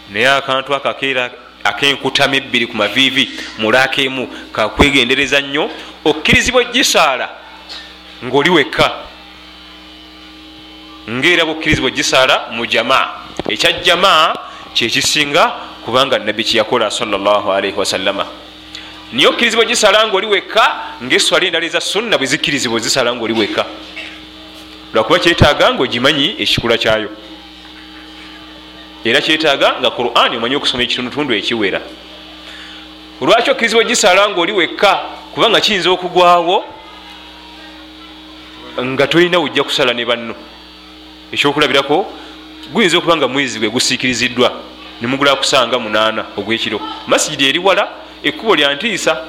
[0.09, 1.31] naye akantu akakeera
[1.63, 5.69] akenkutama ebbiri ku maviivi mulaka emu kakwegendereza nnyo
[6.05, 7.29] okkirizibwa gisaala
[8.25, 8.91] ngaoli wekka.
[11.09, 13.07] Ngaera bukkirizibwa gisaala mu jamaa.
[13.49, 14.35] Ekya jamaa
[14.73, 15.47] kyekisinga
[15.85, 18.25] kubanga nabbi kyeyakola salaalii wasallama
[19.13, 23.65] naye okkirizibwa gisaala ngaoli wekka ngaeswala endala eza sunna bwe zikkirizibwa zisala ngaoli wekka.
[24.93, 27.09] Lwakuba kyetaaga ngaogimanyi ekikula kyayo.
[29.03, 31.81] Era kyetaaga nga qurani omanyi okusoma ekitundutundu ekiwera.
[33.21, 34.99] Lwaki okkirizibwa gisala ngaoli wekka?
[35.33, 36.65] Kubanga kiyinza okugwawo
[38.81, 40.35] nga tolina ujja kusala ne banno.
[41.31, 42.05] Ekyokulabirako
[42.73, 44.53] guyinza okuba nga mwezi gwe gusiikiriziddwa
[45.01, 46.79] nemugula kusanga munaana ogwekiro.
[47.07, 47.87] Masigidi eri wala
[48.23, 49.25] ekkubo lya ntiisa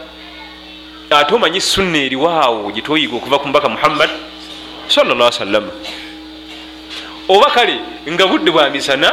[1.11, 4.11] ate omanyi sunna eriwaawo gyetoyiga okuva ku mubaka muhammad
[4.89, 5.73] salla sallama
[7.29, 7.79] oba kale
[8.11, 9.11] nga budde bwa misana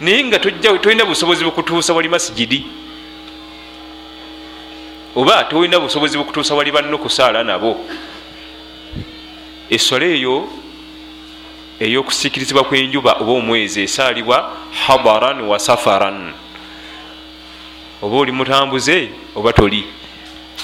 [0.00, 2.66] naye nga tolina busobozi bukutuusa wali masigidi
[5.16, 7.86] oba tolina busobozi bukutuusa wali banno kusaala nabo.
[9.70, 10.48] Essola eyo
[11.80, 16.32] ey'okusiikirizibwa kw'enjuba oba omwezi esaalibwa hadaran wa safaran
[18.02, 19.84] oba oli mutambuze oba toli.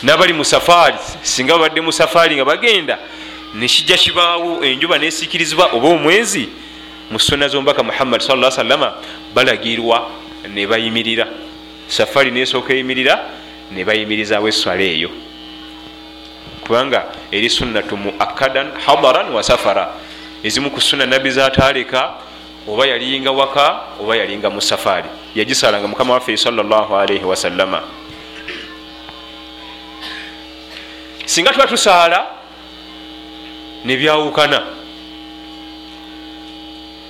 [0.03, 2.99] Nabali mu safaari singa babadde mu safaari nga bagenda
[3.55, 6.49] nekijja kibaawo enjuba nesiikirizibwa oba omwezi
[7.11, 8.95] mu suna z'omubaka muhammadi sa salama
[9.35, 10.11] balagirwa
[10.49, 11.27] ne bayimirira.
[11.89, 13.19] Safaari nesooka eyimirira
[13.71, 15.11] ne bayimirizaawo esswala eyo.
[16.63, 19.95] Kubanga eri sunnatu mu akadan hadaran wa safara.
[20.43, 22.15] Ezimu ku sunna nabbi zataaleka
[22.71, 27.83] oba yalinga waka oba yalinga mu safaari yagisalanga mukama waffe salaalii wasallama
[31.27, 32.27] singa tuba tusaala
[33.85, 34.63] nebyawukana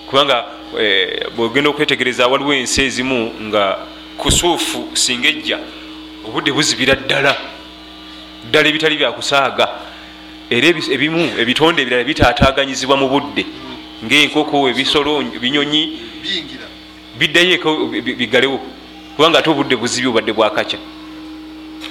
[0.07, 0.45] kubanga
[1.37, 3.79] bwegenda okwetegereza waliwo ensi ezimu nga
[4.17, 5.59] kusuufu singa ejja
[6.27, 7.37] obudde buzibira ddala.
[8.45, 9.69] Ddala ebitali byakusaaga
[10.51, 13.47] era ebimu ebitonde ebirala bitaataganyizibwa mu budde
[14.05, 15.99] ngaenkoko ebisolo binyonyi
[17.19, 17.87] biddayo eko
[18.19, 18.61] bigalewo.
[19.17, 20.79] Kubanga ate obudde buzibi obadde bwakakya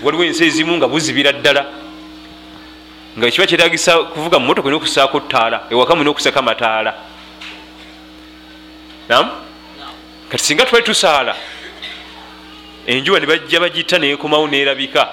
[0.03, 1.65] waliwo ensi ezimu nga buzibira ddala.
[3.17, 6.93] Nga kiba kyetagisa kuvuga mumotoka olina okusaako ttaala ewaka mulina okusako amataala
[9.09, 9.29] nam
[10.29, 11.35] kati singa twali tusaala
[12.87, 15.09] enjuba nebajja bagita nekomawo nerabika.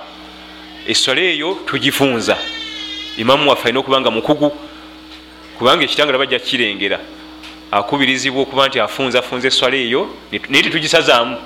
[0.87, 2.39] Essola eyo tugifunza.
[3.17, 4.53] Imamu waffe alina okuba nga mukugu
[5.59, 6.99] kubanga ekitangala bajja kukirengera
[7.71, 10.03] akubirizibwa okuba nti afunza afunza eswala eyo
[10.49, 11.37] naye tetugisazaamu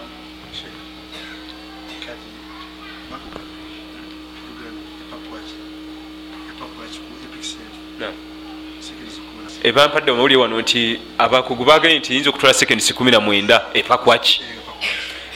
[9.63, 14.43] ebampadde amawulire wano nti abakugu baganye nti yinza okutwala sekendisi 19 epakwaki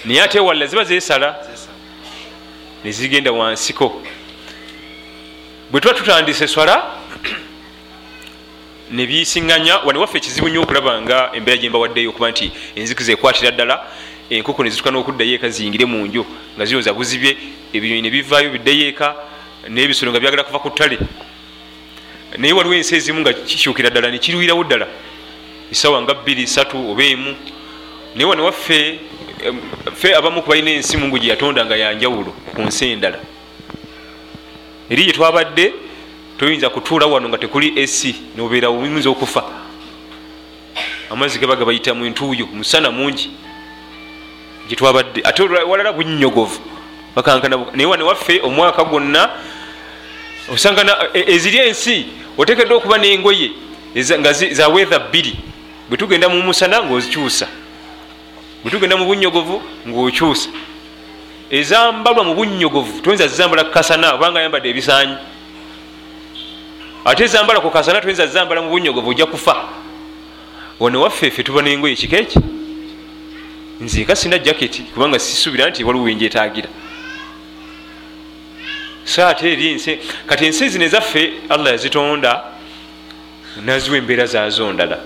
[0.04, 1.28] naye ate walla ziba zesala
[2.84, 4.02] nezigenda wansiko.
[5.70, 6.48] Bwe tuba tutandise
[8.94, 13.82] swala nebyisiŋŋanya wane waffe ekizibu nnyo okulaba nga embeera gyembawaddeyo okuba nti enzikiza ekwatira ddala
[14.30, 16.24] enkoko nezituka n'okuddayo eka ziyingire mu nju
[16.56, 17.36] nga ziroza buzibye
[17.74, 19.14] ebinyonyi nebivaayo biddeyo eka
[19.68, 20.98] n'ebisolo nga byagala kuva ku ttale.
[22.38, 24.86] Naye waliwo ensi ezimu nga kikyukira ddala nekirwirawo ddala
[25.72, 27.34] esawa nga bbiri satu oba emu.
[28.14, 28.98] Naye wane waffe
[29.94, 33.18] ffe abamu ku balina ensimu ngu gye yatonda nga yanjawulo ku nsi endala.
[34.90, 35.83] Eri gye twabadde
[36.38, 39.44] toyinza kutuula wano nga tekuli esi nobeera oyinza okufa.
[41.10, 43.30] Amazzi gaba gabayita mu ntuuyo musana mungi.
[44.68, 46.60] Gyetwabadde ate walala bunnyogovu
[47.16, 49.30] bakankana naye wane waffe omwaka gwonna
[50.52, 52.06] osangana eziri ensi
[52.38, 53.50] otekedde okuba n'engoye
[53.94, 55.36] nga za weather bbiri.
[55.88, 57.46] Bwe tugenda mu musana ngaozikyusa
[58.64, 60.48] bwe tugenda mu bunnyogovu ngaokyusa
[61.50, 65.16] ezambalwa mu bunnyogovu toyinza zizambala kukasana obanga ayambadde ebisanyi
[67.04, 69.56] ate ezambala ku kasana toyinza zizambala mu bunnyogovu ojja kufa.
[70.80, 72.38] One waffeeffe tuba nengoye kika eki?
[73.80, 76.68] Nziika sina jaketi kubanga sisuubira nti waliwo wenjetagira
[79.04, 82.42] so ate eri ensi kati ensi zino ezaffe allah yazitonda
[83.64, 84.98] naziwa embeera zazo ndala.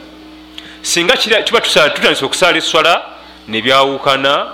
[0.83, 3.03] Singa tuba tutandisa okusaala eswala
[3.49, 4.47] nebyawukana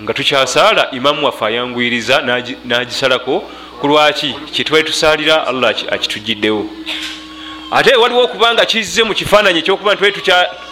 [0.00, 2.22] nga tukyasaala imamu waffe ayanguyiriza
[2.64, 6.66] nagisalako kulwaki kyetubali tusaalira allah akitugiddewo.
[7.70, 9.96] Ate waliwo okubanga kizze mu kifaananyi ekyokuba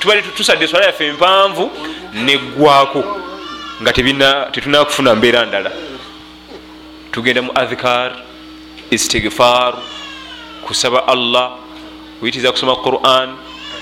[0.01, 1.71] tubali tusadde eswala yaffe empanvu
[2.14, 3.05] neggwako
[3.83, 5.71] nga tetunakufuna mbeera ndala.
[7.12, 8.12] Tugenda mu adhikar
[8.90, 9.75] istigfar
[10.66, 11.51] kusaba allah
[12.21, 13.37] kuyitiriza kusoma quran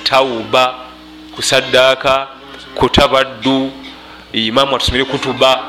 [0.04, 0.74] tauba
[1.34, 2.28] kusaddaaka
[2.74, 3.72] kutabaddu
[4.32, 5.62] imamu atusomere kutuba.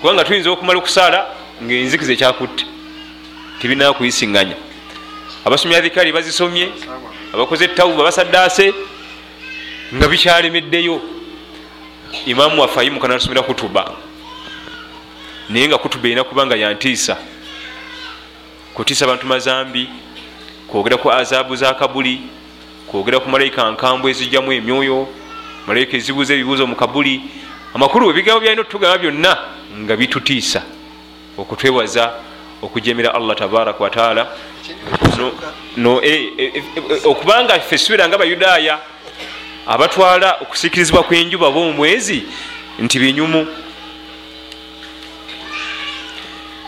[0.00, 1.26] Kubanga tuyinza okumala okusaala
[1.62, 2.64] ngaenzikiza ekyakutte
[3.60, 4.56] tebinaa kuyisiŋŋanya
[5.44, 6.68] abasomye adhikari bazisomye
[7.34, 8.66] abakoze etawuba basaddaase
[9.94, 11.00] nga bikyalemeddeyo
[12.26, 13.92] imamu waffe ayimuka nasomera kutuba.
[15.48, 17.16] Naye nga kutuba erina kubanga yantiisa
[18.74, 19.88] kutiisa abantu mazambi
[20.68, 22.20] kwogera ku azabu za kabuli
[22.86, 25.08] kwogera ku malayika nkambwe ezijjamu emyoyo
[25.66, 27.20] malayika ezibuuza ebibuuzo mu kabuli.
[27.74, 29.32] Amakulu ebigambo byalina otutugamba byonna
[29.78, 30.77] nga bitutiisa
[31.38, 32.12] okutwewaza
[32.62, 34.26] okujemera allah tabaraka wataala
[37.04, 38.78] okubanga ffe subira nga abayudaaya
[39.66, 42.22] abatwala okusikirizibwa kwenjuba bomwezi
[42.78, 43.46] nti binyumu.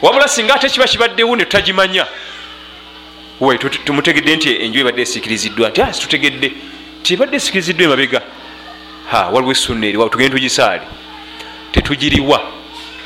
[0.02, 2.06] Wabula singa ate kiba kibaddewo netutagimanya
[3.40, 6.52] we tumutegedde nti enju ebadde esikiriziddwa nti situtegedde
[7.02, 8.22] tibadde esikiriziddwa emabega.
[9.32, 10.82] Waliwo esunna eri tugende tugisaale.
[11.72, 12.59] Tetugiriwa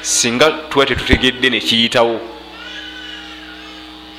[0.04, 2.20] singa tuba tetutegedde nekiyitawo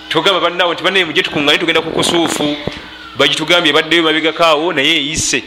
[0.09, 2.57] tugamba bannawe nti banaye muje tukungane tugenda ku kusuufu.
[3.17, 5.43] Bagitugambye baddeyo mabegakaawo naye eyise.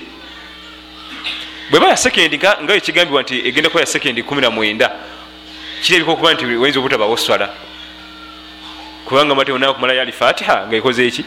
[1.70, 4.90] Bweba ya sekendi nga ekigambibwa nti egenda kuba ya sekendi 19
[5.82, 7.50] kirabika okuba nti wayinza obutabawo swala.
[9.04, 11.24] Kubanga mate onawe kumalayo ali fatiha ngaekoze eki?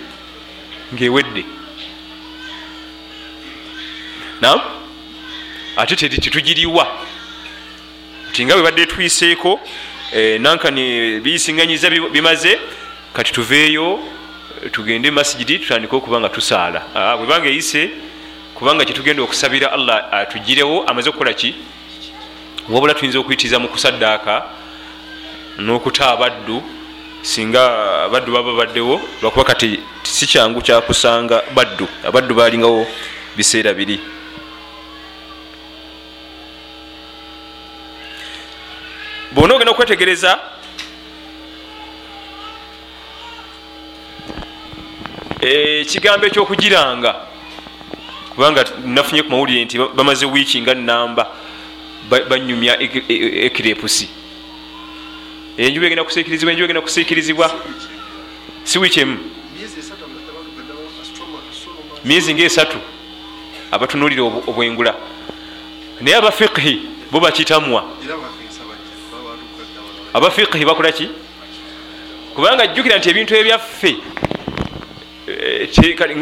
[0.93, 1.45] Ngaewedde
[4.41, 4.60] nam
[5.78, 6.88] ate tetugiriwa
[8.32, 9.60] ti nga bwebadde twiseeko
[10.39, 12.60] nankani biyisiŋganyiza bimaze
[13.13, 14.00] kati tuveeyo
[14.72, 16.82] tugende masijidi tutandike okuba nga tusaala.
[17.17, 17.89] Bwebanga eyise
[18.56, 21.56] kubanga kyetugenda okusabira allah atugirewo amaze okukola ki?
[22.70, 24.46] Wabula tuyinza okuyitiriza mu kusaddaaka
[25.60, 26.63] n'okuta abaddu
[27.22, 27.63] singa
[28.06, 32.88] abaddu baba baddewo lwakuba kati si kyangu kyakusanga baddu abaddu balingawo
[33.38, 34.00] biseera biri
[39.32, 40.39] bwona ogenda okwetegereza
[45.41, 47.15] ekigambo ekyokugiranga
[48.30, 51.24] kubanga nafunye ku mawulire nti bamaze wiiki nga namba
[52.30, 52.80] banyumya
[53.47, 54.10] ekirepusi.
[55.58, 57.47] Enjuba egenda kusiikirizibwa enjuba egenda kusiikirizibwa.
[58.64, 59.18] Si wiiki emu.
[62.06, 62.78] Myezi ngaesatu
[63.72, 64.95] abatunulira obwengula.
[66.01, 66.82] Naye abafiqhi
[67.12, 67.86] bo bakitamwa
[70.14, 71.09] abafiqhi bakolaki
[72.36, 73.91] kubanga jjukira nti ebintu ebyaffe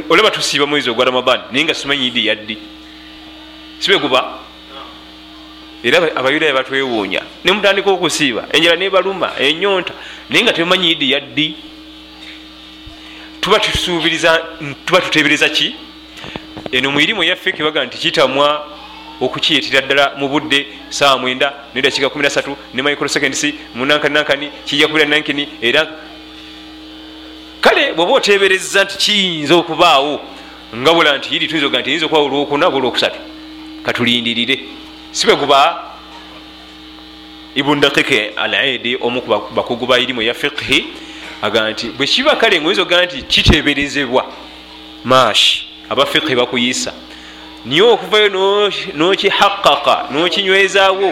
[0.09, 2.57] olaba tusiiba mwezi ogwa ramadan naye nga simanyi idi yaddi.
[3.79, 4.39] Sibeguba
[5.83, 7.21] era abayudaaya batwewuunya.
[7.43, 9.93] Nemutandika okusiiba enjala nebaluma enyonta
[10.29, 11.55] naye nga temumanyi idi yaddi.
[13.41, 14.45] Tuba tusuubiriza
[14.85, 15.75] tuba tutebereza ki?
[16.71, 18.78] Eno mwirimu eyaffe kebaga nti kitamwa
[19.21, 23.45] okukiyitira ddala mu budde saa mwenda nedakiika 13 ne microseconds
[23.75, 25.87] munankani nankani kijja kubira nankini era
[27.61, 30.21] kale bweoba otebereza nti kiyinza okubaawo
[30.75, 33.19] nga bula nti iri tuyinza oga nti yinza okuba olwokuna oba olwokusatu
[33.83, 34.59] katulindirire
[35.11, 35.83] si bwe guba
[37.55, 40.85] ibun dakike al aidi omu ku bakugu ba irimu eya fiqhi
[41.41, 44.25] aga nti bwe kiba kale ngaoyinza oga nti kiteberezebwa
[45.03, 46.93] mashi aba fiqhi bakuyisa
[47.65, 48.29] niye okuvayo
[48.93, 51.09] nokihaqaqa nokinywezaawo.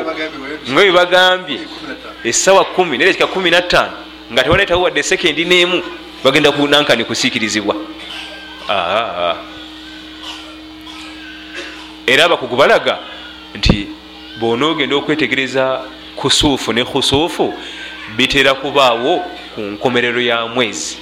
[0.70, 1.60] Nga webagambye
[2.24, 3.90] esawa 1 nedakika 15
[4.32, 5.84] nga tewanetawo wadde sekendi nemu
[6.24, 7.76] bagenda kunankani kusiikirizibwa.
[12.08, 13.00] Era abakugu balaga
[13.56, 13.88] nti
[14.40, 15.82] bonaogenda okwetegereza
[16.16, 17.54] kusuufu ne khusuufu
[18.16, 19.22] bitera kubaawo
[19.56, 20.98] ku nkomerero ya mwezi.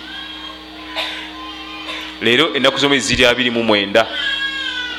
[2.22, 4.06] Leero ennaku zomwezi ziri 29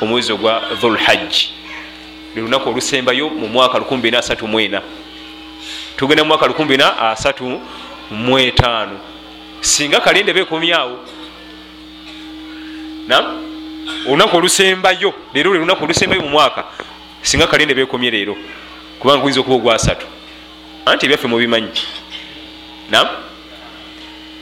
[0.00, 1.52] omwezi ogwa dhulhajji
[2.36, 4.80] lunaku olusembayo mu mwaka 234
[5.96, 8.88] tugenda mu mwaka 235
[9.60, 10.98] singa kalenda bekomyawo
[14.06, 16.64] olunaku olusembayo leero lwe lunaku olusembayo mu mwaka
[17.22, 18.36] singa kalenda bekomye leero
[18.98, 20.06] kubanga guyinza okuba ogwasatu
[20.86, 21.70] anti ebyaffe mubimanyi.
[22.90, 23.06] Nam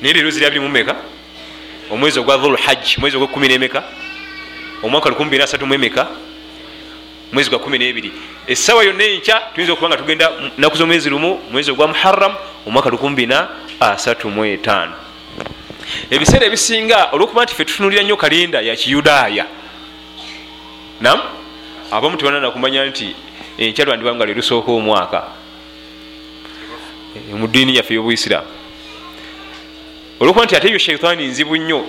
[0.03, 0.97] naye leero ziri abiri mumeka
[1.91, 3.83] omwezi ogwa dhulhajj mwezi ogwa kumi nemeka
[4.85, 6.07] omwaka 23
[7.33, 8.11] mwezi gwa 12
[8.47, 12.35] esawa yonna enkya tuyinza okuba nga tugenda naku zomwezi lumu mwezi ogwa muharam
[12.67, 14.89] omwaka 235
[16.11, 19.47] ebiseera ebisinga olwokuba nti fe tutunulira nnyo kalenda ya kiyudaaya.
[21.01, 21.21] Nam
[21.91, 23.15] abamu tebanana kumanya nti
[23.59, 25.23] enkya lwandibanga lwelusooka omwaka.
[27.33, 28.49] Mu ddiini yaffe y'obuisiraamu
[30.21, 31.85] olwokuba nti ate ebyo shaitaani nzibu nnyo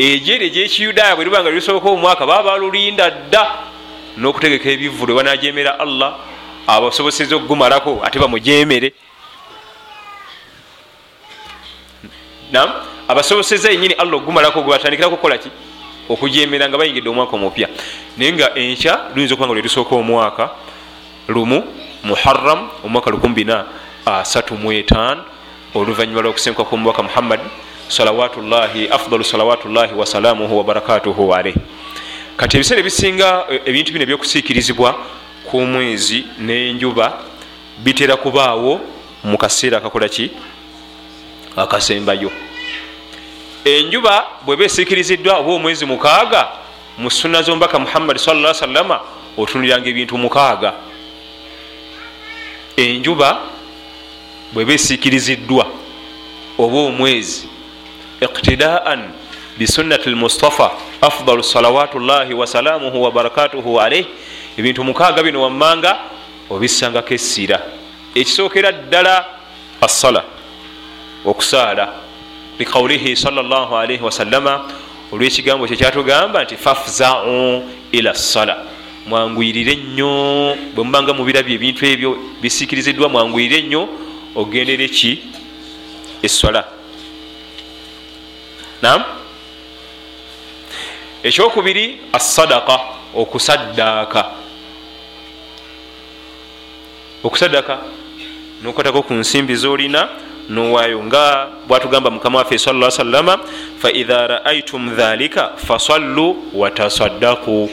[0.00, 3.46] ejere egyekiyudaaya bwe libanga lilisooka omwaka baba balulinda dda
[4.16, 6.14] n'okutegeka ebivulu banajemera allah
[6.66, 8.92] abasoboseza okugumalako ate bamujemere
[12.52, 12.70] nam
[13.08, 15.50] abasoboseza yenyini allah okugumalako gwebatandikirako kukolaki
[16.08, 17.68] okujemera nga bayingidde omwaka omupya.
[18.16, 20.50] Naye nga enkya luyinza okuba nga lwelisooka omwaka
[21.28, 21.64] lumu
[22.02, 25.18] muharam omwaka 235
[25.74, 27.40] oluvanyuma lwokusenkuka kwomubaka muhammad
[27.90, 31.54] salawatullahi afdalu salawatullahi wasalamuhu wabarakatuhu aleh
[32.36, 33.28] kati ebiseera ebisinga
[33.66, 34.94] ebintu bino ebyokusiikirizibwa
[35.50, 37.18] ku mwezi n'enjuba
[37.82, 38.80] bitera kubaawo
[39.24, 40.30] mu kaseera akakolaki
[41.56, 42.30] akasembayo.
[43.64, 46.48] Enjuba bweba esiikiriziddwa oba omwezi mukaaga
[46.98, 49.00] mu sunna z'omubaka muhammadi salla salama
[49.36, 50.72] otunuliranga ebintu mukaaga.
[52.76, 53.38] Enjuba
[54.52, 55.66] bweba esiikiriziddwa
[56.58, 57.49] oba omwezi
[58.20, 59.10] iqtidaan
[59.58, 64.06] bisunnati lmustafa afdalu salawatullahi wasalamuhu wabarakatuhu alaih
[64.58, 65.98] ebintu mukaaga bino wammanga
[66.50, 67.60] obissangako essira
[68.14, 69.24] ekisookera ddala
[69.80, 70.24] assala
[71.24, 71.94] okusaala
[72.58, 74.68] liqaulihi salllahalaihi wasalama
[75.12, 77.62] olwekigambo kye kyatugamba nti fafzau
[77.92, 78.56] ila ssala
[79.06, 82.10] mwanguyirire nnyo bwe mubanga mubirabye ebintu ebyo
[82.42, 83.88] bisiikiriziddwa mwanguyire nnyo
[84.36, 85.22] ogendere ki?
[86.22, 86.79] Essola
[88.82, 89.04] nam
[91.22, 92.80] ekyokubiri assadaka
[93.14, 94.24] okusaddaaka.
[97.24, 97.78] Okusaddaaka
[98.62, 100.08] nokwatako ku nsimbi zolina
[100.48, 103.38] nowaayo nga bwatugamba mukama waffe sala salama
[103.78, 107.70] faidha raaitum dhalika fasallu watasaddaku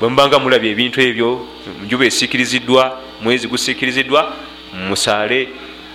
[0.00, 1.46] bwemubanga mulabye ebintu ebyo
[1.84, 4.32] njuba esiikiriziddwa mwezi gusiikiriziddwa
[4.88, 5.48] musaale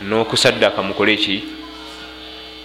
[0.08, 1.44] n'okusaddaaka mukole eki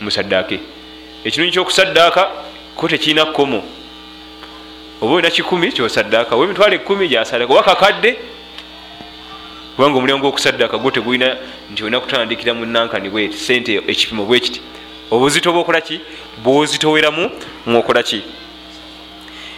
[0.01, 0.80] musaddaake
[1.24, 2.30] ekinunyi kyokusaddaaka
[2.76, 3.62] ko tekirina kkomo.
[5.00, 6.36] Oba olina kikumi kyosaddaaka.
[6.36, 8.18] Oba emitwalo ekumi gyasaddaaka oba kakadde
[9.76, 11.36] kubanga omulimu gwokusaddaaka gwo tegulina
[11.72, 14.60] nti olina kutandikira mu nankani bweti sente ekipimo bwe kiti.
[15.10, 16.00] Obuzito bwokolaki
[16.42, 17.30] bwozitoweramu
[17.66, 18.22] mwokolaki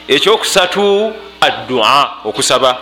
[0.08, 2.78] ekyokusatu addua okusaba.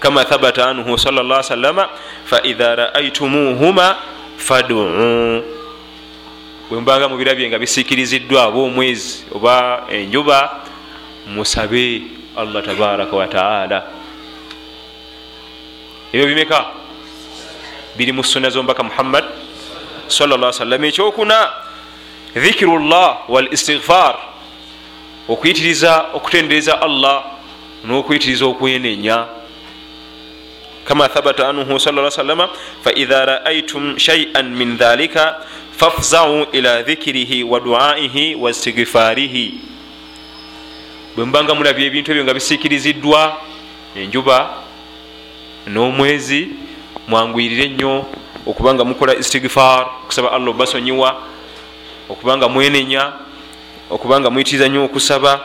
[0.00, 1.88] Kama thabata anhu salla salama
[2.24, 3.96] faidha raaitumuhuma
[4.36, 5.59] faduu
[6.70, 10.62] bwembanga mubirabye nga bisiikiriziddwa oba omwezi oba enjuba
[11.26, 12.02] musabe
[12.36, 13.78] allah tabaraka wataala
[16.12, 16.66] ebyo bimeka?
[17.98, 19.24] Biri mu sunna zombaka muhammad
[20.06, 21.50] sallasalam ekyokuna
[22.38, 24.14] dhikiru llah wal istighfar
[25.26, 27.34] okuyitiriza okutendereza allah
[27.82, 29.26] n'okuyitiriza okwenenya.
[30.84, 32.50] Kama thabata anhu sa salama
[32.82, 35.42] faidha raaitum shaian min dhalika
[35.80, 39.54] fafzau ila dhikirihi wa duaihi wa istighfarihi.
[41.16, 43.36] Bwe mubanga mulabye ebintu ebyo nga bisiikiriziddwa
[43.96, 44.50] enjuba
[45.66, 46.48] n'omwezi
[47.08, 48.04] mwangwirire nnyo
[48.46, 51.22] okubanga mukola istigfar okusaba allah obasonyiwa
[52.08, 53.12] okubanga mwenenya
[53.90, 55.40] okubanga muyitiriza nnyo okusaba.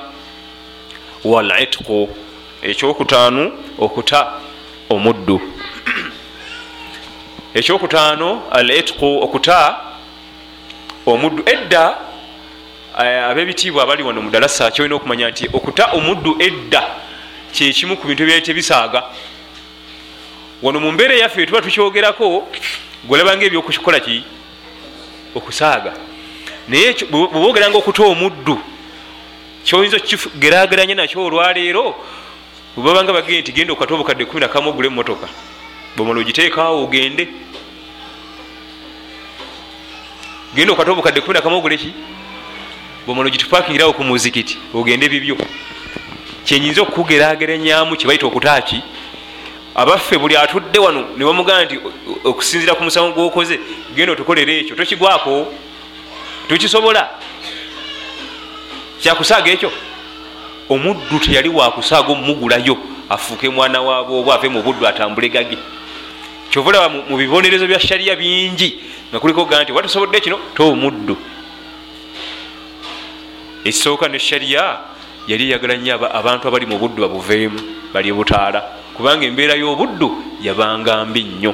[1.23, 2.09] Wal itqu
[2.61, 4.33] ekyokutaanu okuta
[4.89, 5.41] omuddu.
[7.53, 9.94] Ekyokutaano al itqu okuta
[11.05, 11.43] omuddu.
[11.45, 11.97] Edda
[12.99, 16.83] eh, abebitiibwa abali wano mudalasa kyolina okumanya nti okuta omuddu edda
[17.51, 19.03] kyekimu ku bintu ebyali tebisaaga.
[20.61, 22.47] Wano mu mbeera eyaffe tuba tukyogerako
[23.03, 24.23] gwolabanga ebyokukikola ki?
[25.35, 25.93] Okusaaga.
[26.67, 28.57] Naye bweba ogeranga okuta omuddu
[29.65, 31.95] kyoyinza okikigerageranya nakyo olwaleero
[32.77, 35.27] bwebabanga bagende nti genda okata obukadde 1 ogule mumotoka
[35.97, 37.27] bwemala ogiteekaawo ogende
[40.55, 41.93] genda okata obukadde 1 oguleki
[43.05, 45.37] bwemala ogitupakingirawo ku muzikiti ogende bibyo.
[46.45, 48.81] Kyenyinza okukugerageranyamu kyebaita okutaaki?
[49.75, 51.79] Abaffe buli atudde wano nibamugaa nti
[52.23, 53.59] okusinzira ku musango gwokoze
[53.95, 55.53] genda otukolera ekyo tokigwako
[56.47, 57.09] tukisobola
[59.01, 59.71] kyakusaaga ekyo?
[60.69, 62.77] Omuddu teyali wakusaaga omumugulayo
[63.09, 65.57] afuuke mwana waabo oba ave mu buddu atambule gage
[66.49, 68.79] kyovalaba mu bibonerezo bya shariya bingi.
[69.11, 70.39] Nga kuliko ga nti watusobodde kino?
[70.53, 71.17] Toomuddu
[73.65, 74.79] ekisooka ne shariya
[75.27, 77.59] yali eyagala nnyo abantu abali mu buddu babuveemu
[77.93, 78.61] bali butaala.
[78.93, 81.53] Kubanga embeera y'obuddu yabanga mbi nnyo.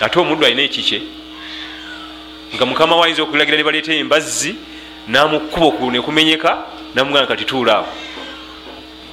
[0.00, 1.02] Ate omuddu alina ekikye?
[2.54, 4.54] Nga mukama wayinza okulagira ne baleeta embazzi
[5.08, 6.50] namukuba okulu nekumenyeka
[6.94, 7.86] namugana kati tuulaawo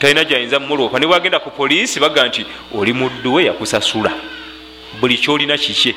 [0.02, 4.12] talina gyayinza muloopa ne bwagenda ku poliisi baga nti oli muddu we yakusasula.
[5.00, 5.96] Buli kyolina kikye.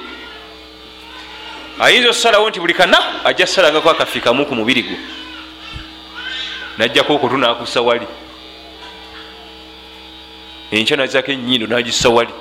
[1.80, 4.98] Ayinza okusalawo nti buli kanaku ajja salangako akafi kamu ku mubiri gwe.
[6.78, 8.07] Najjako okutu nakussa wali.
[10.70, 12.32] Enkya nazako enyindo nagissa wali.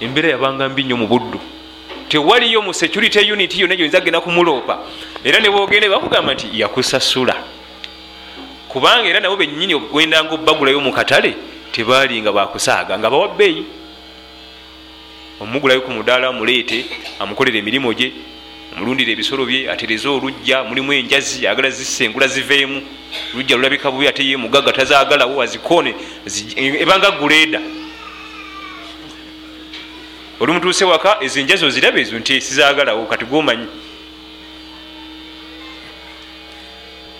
[0.00, 1.40] Embeera yabanga mbi nnyo mu buddu.
[2.08, 4.78] Tewaliyo mu security unit yonna gyoyinza genda kumuloopa
[5.24, 7.57] era ne bwogende bakugamba nti yakusasula
[8.68, 11.34] kubanga era nabo benyini ogwendanga obbagulayo mu katale
[11.72, 13.64] tebalinga bakusaaga nga bawa bbeeyi.
[15.40, 16.84] Omugulayo ku mudaala muleete
[17.20, 18.12] amukolera emirimu gye
[18.74, 22.82] omulundira ebisolo bye atereze olujja mulimu enjazi agala zisengula ziveemu.
[23.34, 25.94] Lujja lulabika bubi ate ye mugaga tazaagalawo azikoone
[26.54, 27.60] ebanga guleeda
[30.40, 33.66] oli mutuuse waka ezo enjazi oziraba ezo nti sizaagalawo kati gomanyi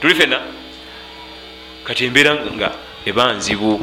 [0.00, 0.40] tuli fena
[1.88, 2.70] kati embeera nga
[3.06, 3.80] eba nzibu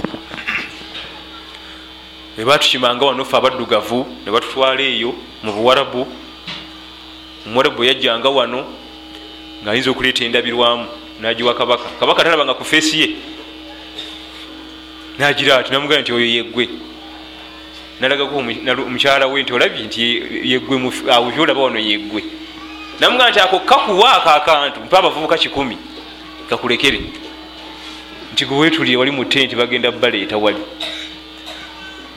[2.37, 6.05] ebatukimanga wano fe abaddugavu ne batutwala eyo mu buwarabu.
[7.47, 8.65] Omuwarabu yajjanga wano
[9.63, 10.85] ngaayinza okuleeta endabirwamu
[11.21, 11.89] nagiwa kabaka.
[11.99, 13.07] Kabaka talabanga ku feesi ye.
[15.17, 16.69] Nagira ati namugana nti oyo yeggwe
[17.99, 20.01] nalagako omukyala we nti olabye nti
[20.51, 20.75] yeggwe
[21.09, 22.21] awo byolaba wano yeggwe
[22.99, 25.77] namugana nti ako kakuwaako akantu mpa abavubuka kikumi
[26.49, 27.24] kakulekere
[28.35, 30.59] nti gwewetulire wali mu tenti bagenda baleeta wali.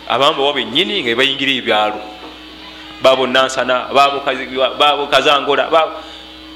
[0.09, 2.01] Abamba wa benyini nga bayingira ebyalo.
[3.03, 5.71] Babo nansana babo kazangola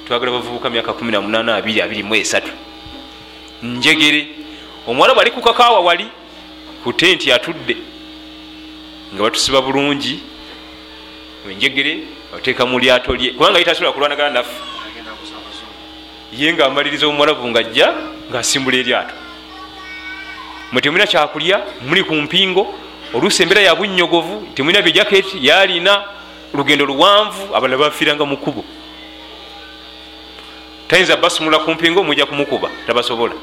[0.05, 2.43] twagala bavubuka myaka 1823
[3.63, 4.27] njegere
[4.87, 6.07] omuwala bali kukakawa wali
[6.83, 7.77] ku tenti atudde
[9.15, 10.19] nga batusiba bulungi
[11.47, 12.03] enjegere
[12.35, 14.59] oteeka mu lyato lye kubanga yitasobola kulwanagana naffe.
[16.35, 17.95] Ye nga amaliriza omuwalavu nga ajja
[18.31, 19.22] ngaasimbula eryato
[20.73, 22.75] mwe temulina kyakulya muli ku mpingo
[23.15, 26.05] oluusi embeera ya bunnyogovu temulina byejaketi yalina
[26.55, 28.65] lugendo luwanvu abalala bafiiranga mu kkubo.
[30.89, 33.35] Tayinza basumula ku mpingo mujja kumukuba tabasobola.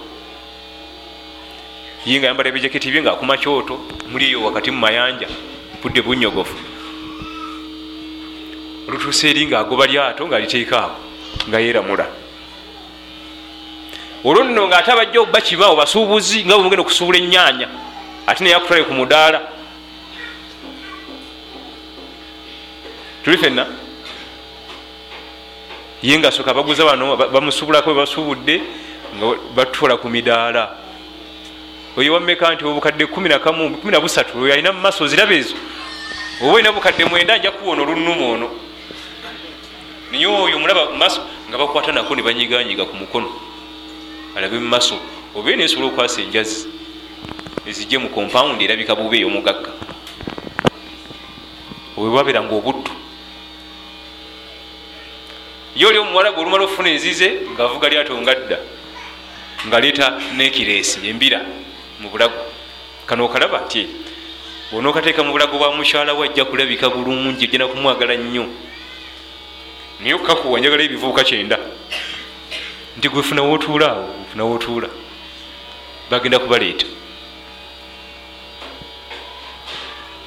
[2.06, 3.80] Ye nga yambala ebyejaketi bye ngaakuma kyoto
[4.12, 5.28] muli eyo wakati mu mayanja
[5.82, 6.56] budde bunnyogovu.
[8.88, 10.96] Olutuusa eri ngaagoba lyato ngaaliteekaawo
[11.50, 12.06] nga yeeramula
[14.24, 17.68] olwo nno ngaate abajja bakibaawo basuubuzi nga bwemugenda okusuubula ennyaanya
[18.28, 19.42] ate naye akutwale ku mudaala.
[23.24, 23.66] Tuli fenna
[26.04, 28.62] ye nga soka baguza bano bamusuubulako bebasuubudde
[29.16, 30.76] nga batutwala ku midaala.
[31.98, 35.56] Oyo wammeka nti obukadde 13 oyo alina mumaaso oziraba ezo?
[36.42, 38.50] Oba olina bukadde mwenda nja kuwona olunuma ono.
[40.12, 43.49] Naye oyo mulaba mumaaso nga bakwata nako ne banyiganyiga ku mukono
[44.36, 45.00] alabe mumaaso
[45.36, 46.68] oba nesobola okwasa enjazi
[47.68, 49.72] ezijje mu kompawundi erabika buba ey'omugagga.
[51.98, 52.92] Obwe bwabeera nga obuddu
[55.76, 58.58] ye oli omuwala gwe olumala okufuna enzize ngaavuga lyato nga dda
[59.68, 60.06] ngaleeta
[60.36, 61.46] nekireesi embira
[62.00, 62.42] mu bulago.
[63.06, 63.88] Kano okalaba nti
[64.72, 68.46] bwonaokateeka mu bulago bwa mukyala we ajja kulabika bulungi ojjana kumwagala nnyo.
[70.00, 71.60] Naye okakuwa njagala ebivubuka kyenda
[73.00, 74.90] nti gwefuna wootuula awo funa wootuula
[76.12, 76.86] bagenda kubaleeta.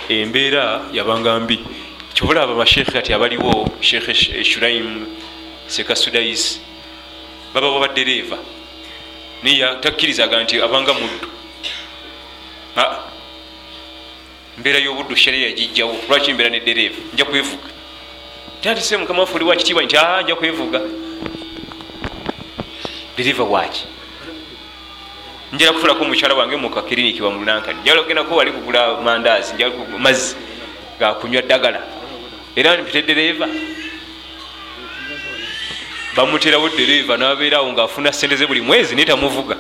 [0.09, 1.61] Embeera yabanga mbi.
[2.15, 5.07] Kyobulaba abashekhe kati abaliwo shekhe shuraim
[5.67, 6.61] sekasudais
[7.55, 8.39] babawa badereeva
[9.43, 11.29] naye takkirizaga nti abanga muddu.
[14.59, 17.69] Mbeera y'obuddu shereya yagijjawo lwaki mbeera nedereeva nja kwevuga.
[18.61, 20.81] Tandise mukama waffe oli wakitiibwa nti aa nja kwevuga
[23.17, 23.87] dereva waki
[25.53, 29.53] njala kufulako omukyala wange mukakiriniki wamulunankani njala kugendako wali kugula mandaazi
[29.99, 30.37] mazzi
[30.99, 31.81] gakunywa ddagala.
[32.57, 33.49] Era mpite dereva
[36.17, 39.57] bamuterawo dereva nabeerawo ngaafuna sente ze buli mwezi naye tamuvuga.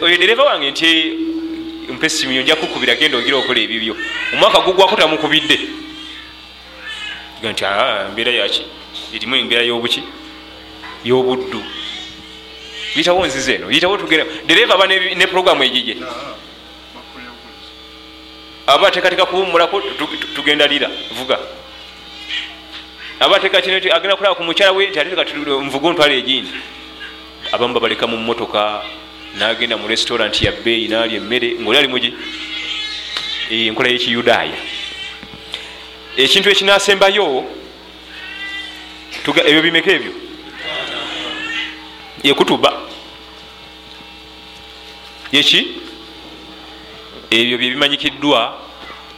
[0.00, 1.18] Oyo dereva wange nti
[1.88, 3.96] mpesiminyo nja kukubira genda ogira okola ebibyo.
[4.32, 5.58] Omwaka gugwako tamukubidde.
[7.42, 8.64] Nti embeera yaki
[9.14, 10.02] erimu embeera yobuki
[11.04, 11.62] yobuddu.
[12.96, 15.96] Yitawo nziza eno yitawo tugera dereva aba ne programu egigye.
[18.66, 19.82] Aba ateekateeka kuwumulako
[20.34, 21.38] tugenda lira vuga.
[23.20, 26.50] Aba ateeka kino agenda kulaba ku mukyala we nti ate nvuga ontwala egindi.
[27.52, 28.82] Abamu babaleka mu motoka
[29.38, 32.14] nagenda mu restaurant ya beeyi nalya emmere ngaoli ali mugi
[33.50, 34.58] enkola y'ekiyudaaya.
[36.16, 37.44] Ekintu ekinasembayo
[39.46, 40.12] ebyo bimeka ebyo?
[42.22, 42.72] Yekutuba
[45.32, 45.68] yeki
[47.30, 48.58] ebyo byebimanyikiddwa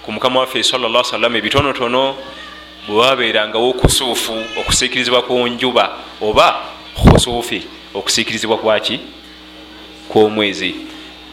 [0.02, 2.16] ku mukama waffe salla salama ebitonotono
[2.86, 6.62] bwewabeerangawo okusuufu okusiikirizibwa ku njuba oba
[6.94, 7.62] khusuufi
[7.94, 9.00] okusiikirizibwa kwaki
[10.08, 10.74] kwomwezi.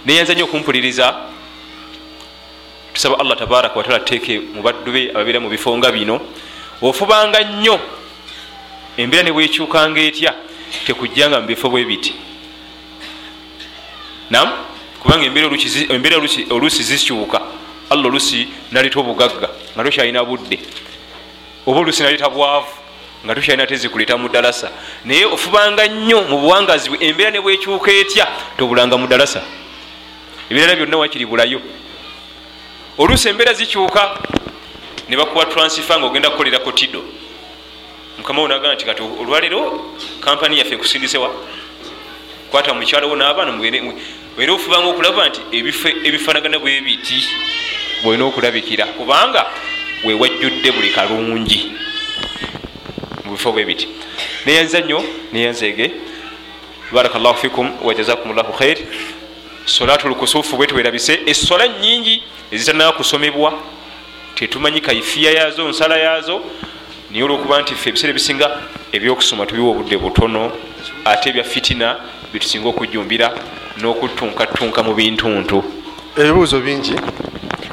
[0.06, 1.16] Neyanza nnyo okumpuliriza
[2.94, 6.22] tusaba allah tabaraka wataala tuteeke mu baddu be ababeera mu bifo nga bino
[6.82, 7.80] ofubanga nnyo
[9.00, 10.36] embeera ne bwekyukanga etya
[10.86, 12.14] tekujjanga mu bifo bwe biti.
[14.30, 14.50] Nam
[15.00, 16.18] kubanga embeera
[16.50, 17.42] oluusi zikyuka
[17.90, 20.60] allah oluusi naleeta obugagga nga tokyalina budde.
[21.66, 22.68] Oba oluusi naleeta bwavu
[23.26, 24.72] nga tokyalina tezikuleeta mu ddalasa.
[25.06, 28.28] Naye ofubanga nnyo mu buwangazi bwe embeera ne bwekyuka etya
[28.58, 29.42] tobulanga mu ddalasa.
[30.50, 31.62] Ebirala byonna wakiri bulayo.
[32.98, 34.20] Oluusi embeera zikyuka
[35.10, 37.04] ne bakuwa transfer nga ogenda kukolerako tido
[38.20, 41.30] mukama wonagaa nti kati olwaleero kampani yaffe ekusindisewa
[42.52, 43.52] kwata mukyalowo n'abaana
[44.40, 45.42] era ofubanga okulaba nti
[46.08, 47.20] ebifanagana bwe biti
[48.04, 49.46] bwolina okulabikira kubanga
[50.06, 51.72] wewajjudde buli kalungi
[53.26, 53.88] mu bifo bwe biti.
[54.46, 55.04] Neyanza nnyo
[55.34, 55.92] neyanzeege
[56.92, 58.78] barakallahu fikum wajazakum llahu khair.
[59.66, 63.54] Solatu lukusufu bwe tuwerabise esola nyingi ezitanaa kusomebwa
[64.36, 66.42] tetumanyi kaifiya yazo nsala yazo
[67.12, 68.48] naye olwokuba nti ffe ebiseera ebisinga
[68.96, 70.52] ebyokusoma tubiwa obudde butono
[71.06, 71.88] ate ebya fitina
[72.32, 73.28] byetusinga okujjumbira
[73.80, 75.58] n'okutunkatunka mu bintuntu
[76.20, 76.96] ebibuuzo bingi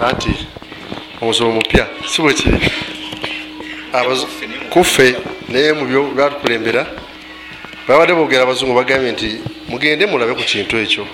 [0.07, 0.33] anti
[1.21, 2.61] omusomo mupya si bwe kiri.
[4.71, 5.17] Kuffe
[5.49, 6.87] naye mubyo batukulembera
[7.89, 9.29] babadde boogera abazungu bagambye nti
[9.69, 11.05] mugende mulabe ku kintu ekyo.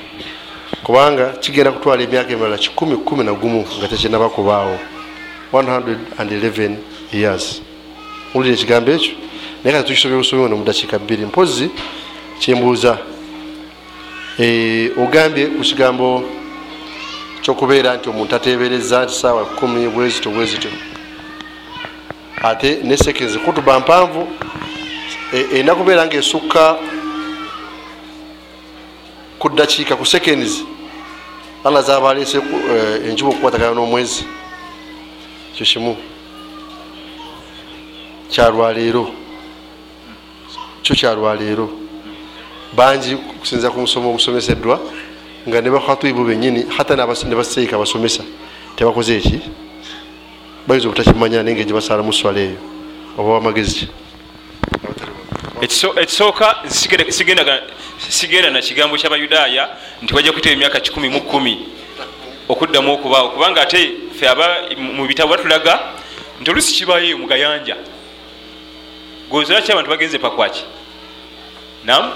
[0.85, 4.79] Kubanga kigenda kutwala emyaka emirala 111 nga tekinaba kubaawo.
[5.53, 6.77] 111
[7.13, 7.63] years
[8.35, 9.13] mulire ekigambo ekyo?
[9.65, 11.71] Naye kati tukisobye busobi ono mu dakiika bbiri mpozi
[12.41, 12.99] kyembuuza
[14.97, 16.25] ogambye ku kigambo
[17.43, 20.69] kyokubeera nti omuntu atebereza nti saawa kumi bwezito bwezito
[22.43, 24.29] ate ne sekenzi kutuba mpanvu
[25.33, 26.77] erina kubeera nga esukka
[29.39, 30.65] ku dakiika ku sekenzi
[31.65, 32.43] allah zaba alese
[33.07, 34.25] enjuba okukwatagana n'omwezi.
[35.55, 35.97] Ekyo kimu
[38.33, 39.05] kyalwaleero?
[40.83, 41.69] Kyo kyalwaleero?
[42.73, 44.81] Bangi kusinza ku musomo ogusomeseddwa
[45.49, 48.23] nga ne bakhatibu benyini hata ne baseika basomesa
[48.77, 49.41] tebakoze eki
[50.67, 52.59] bayinza obutakimanya naye nga gyebasalamu swala eyo.
[53.19, 53.89] Oba wamagezi ki?
[56.01, 56.65] Ekisooka
[58.09, 59.69] sigenda na kigambo kyabayudaaya
[60.03, 61.57] nti wajja kuyita emyaka 1
[62.49, 65.79] okuddamu okubaawo kubanga ate fe aba mu bitabo batulaga
[66.41, 67.27] nti olusi kibayo mu
[69.33, 70.65] gozolaki abantu bagenze pakwaki
[71.85, 72.13] nam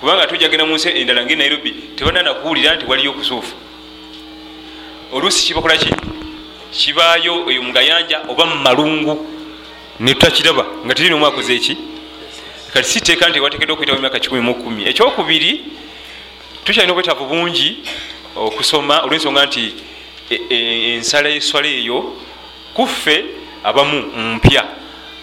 [0.00, 3.54] kubanga ate ojagenda mu nsi endala nge nairobi tebanana kuwulira nti waliyo okusuufu
[5.12, 5.90] oluusi kibakolaki
[6.72, 9.14] kibaayo eyo mu gayanja oba mu malungu
[10.00, 11.76] netutakiraba nga teri nomwakoze eki?
[12.72, 15.64] Kati si teeka nti watekedwa okuyitawo emyaka 1 ekyokubiri
[16.64, 17.78] tukyalina obwetaavu bungi
[18.36, 19.74] okusoma olwensonga nti
[20.30, 22.16] e- e- ensala yeswala eyo
[22.74, 23.24] kuffe
[23.64, 23.98] abamu
[24.36, 24.79] mpya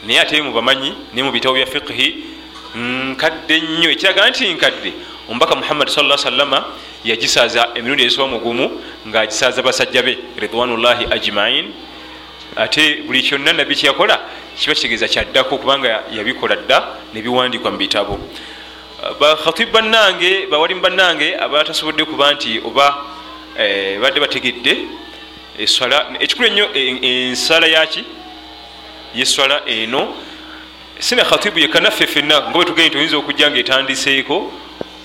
[0.07, 2.23] naye ate mubamanyi naye mu bitabo bya fiqhi
[2.75, 3.89] nkadde nnyo.
[3.91, 4.93] Ekiraga nti nkadde
[5.29, 6.65] omubaka muhammadi sa sallama
[7.03, 8.71] yagisaaza emirundi egisoba mugumu
[9.07, 11.73] ngaagisaaza basajja be ridwanullahi ajmain.
[12.55, 14.19] Ate buli kyonna nabbi kyeyakola
[14.55, 16.83] kiba kitegeeza kyaddako kubanga yabikola dda
[17.13, 18.19] nebiwandikwa mu bitabo.
[19.19, 22.97] Bakhatib bannange bawalimu bannange abatasobodde kuba nti oba
[23.59, 24.87] eh, badde bategedde
[25.59, 26.65] eswala ekikulu ennyo
[27.01, 28.03] ensala yaki
[29.15, 30.13] yeswala eno.
[30.99, 34.51] Sina khatibu yekanaffe fenna nga bwetugende nti oyinza okujja nga etandiseeko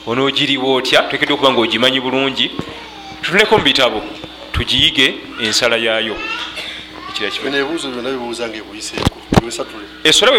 [0.07, 1.03] onoogiriwa otya?
[1.03, 2.51] Tekedde okuba nga ogimanyi bulungi.
[3.23, 4.03] Tutuneko mu bitabo
[4.53, 6.17] tugiyige ensala yaayo.
[10.05, 10.33] Eswala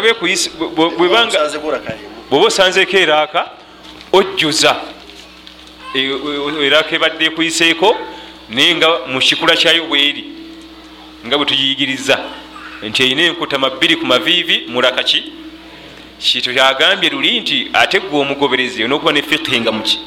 [2.30, 3.52] bwoba osanzeeko eraaka
[4.12, 4.76] ojjuza.
[5.94, 7.96] E- e- eraaka ebadde ekuyiseeko
[8.50, 10.26] naye nga mu kikula kyayo bweri
[11.26, 12.18] nga bwe tugiyigiriza
[12.90, 15.24] nti erina enkutama bbiri ku maviivi mulaka ki
[16.20, 20.00] kito kyagambye luli nti ate gwe omugoberezi onokuba ne fiqhi nga muki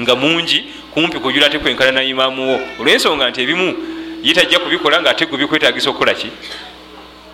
[0.00, 0.64] nga mungi
[0.94, 3.68] kumpi kujula ate kwenkana na imaamuwo olwensonga nti ebimu
[4.22, 6.28] ye tajja kubikola nga ate gwe bikwetagisa okukola ki?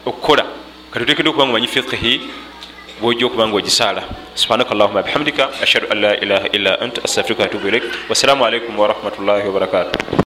[0.07, 0.45] Okukola.
[0.91, 2.21] Katutekedde okuba nga omanyi fiqhi
[3.01, 4.03] bwojja okuba nga ogisaala.
[4.35, 9.47] Subhanaka allahuma bihamdika ashhadu an la ilaha illa ant astafirika atubu ilaik wassalamu alaikum warahmatullahi
[9.47, 10.28] wabarakatuh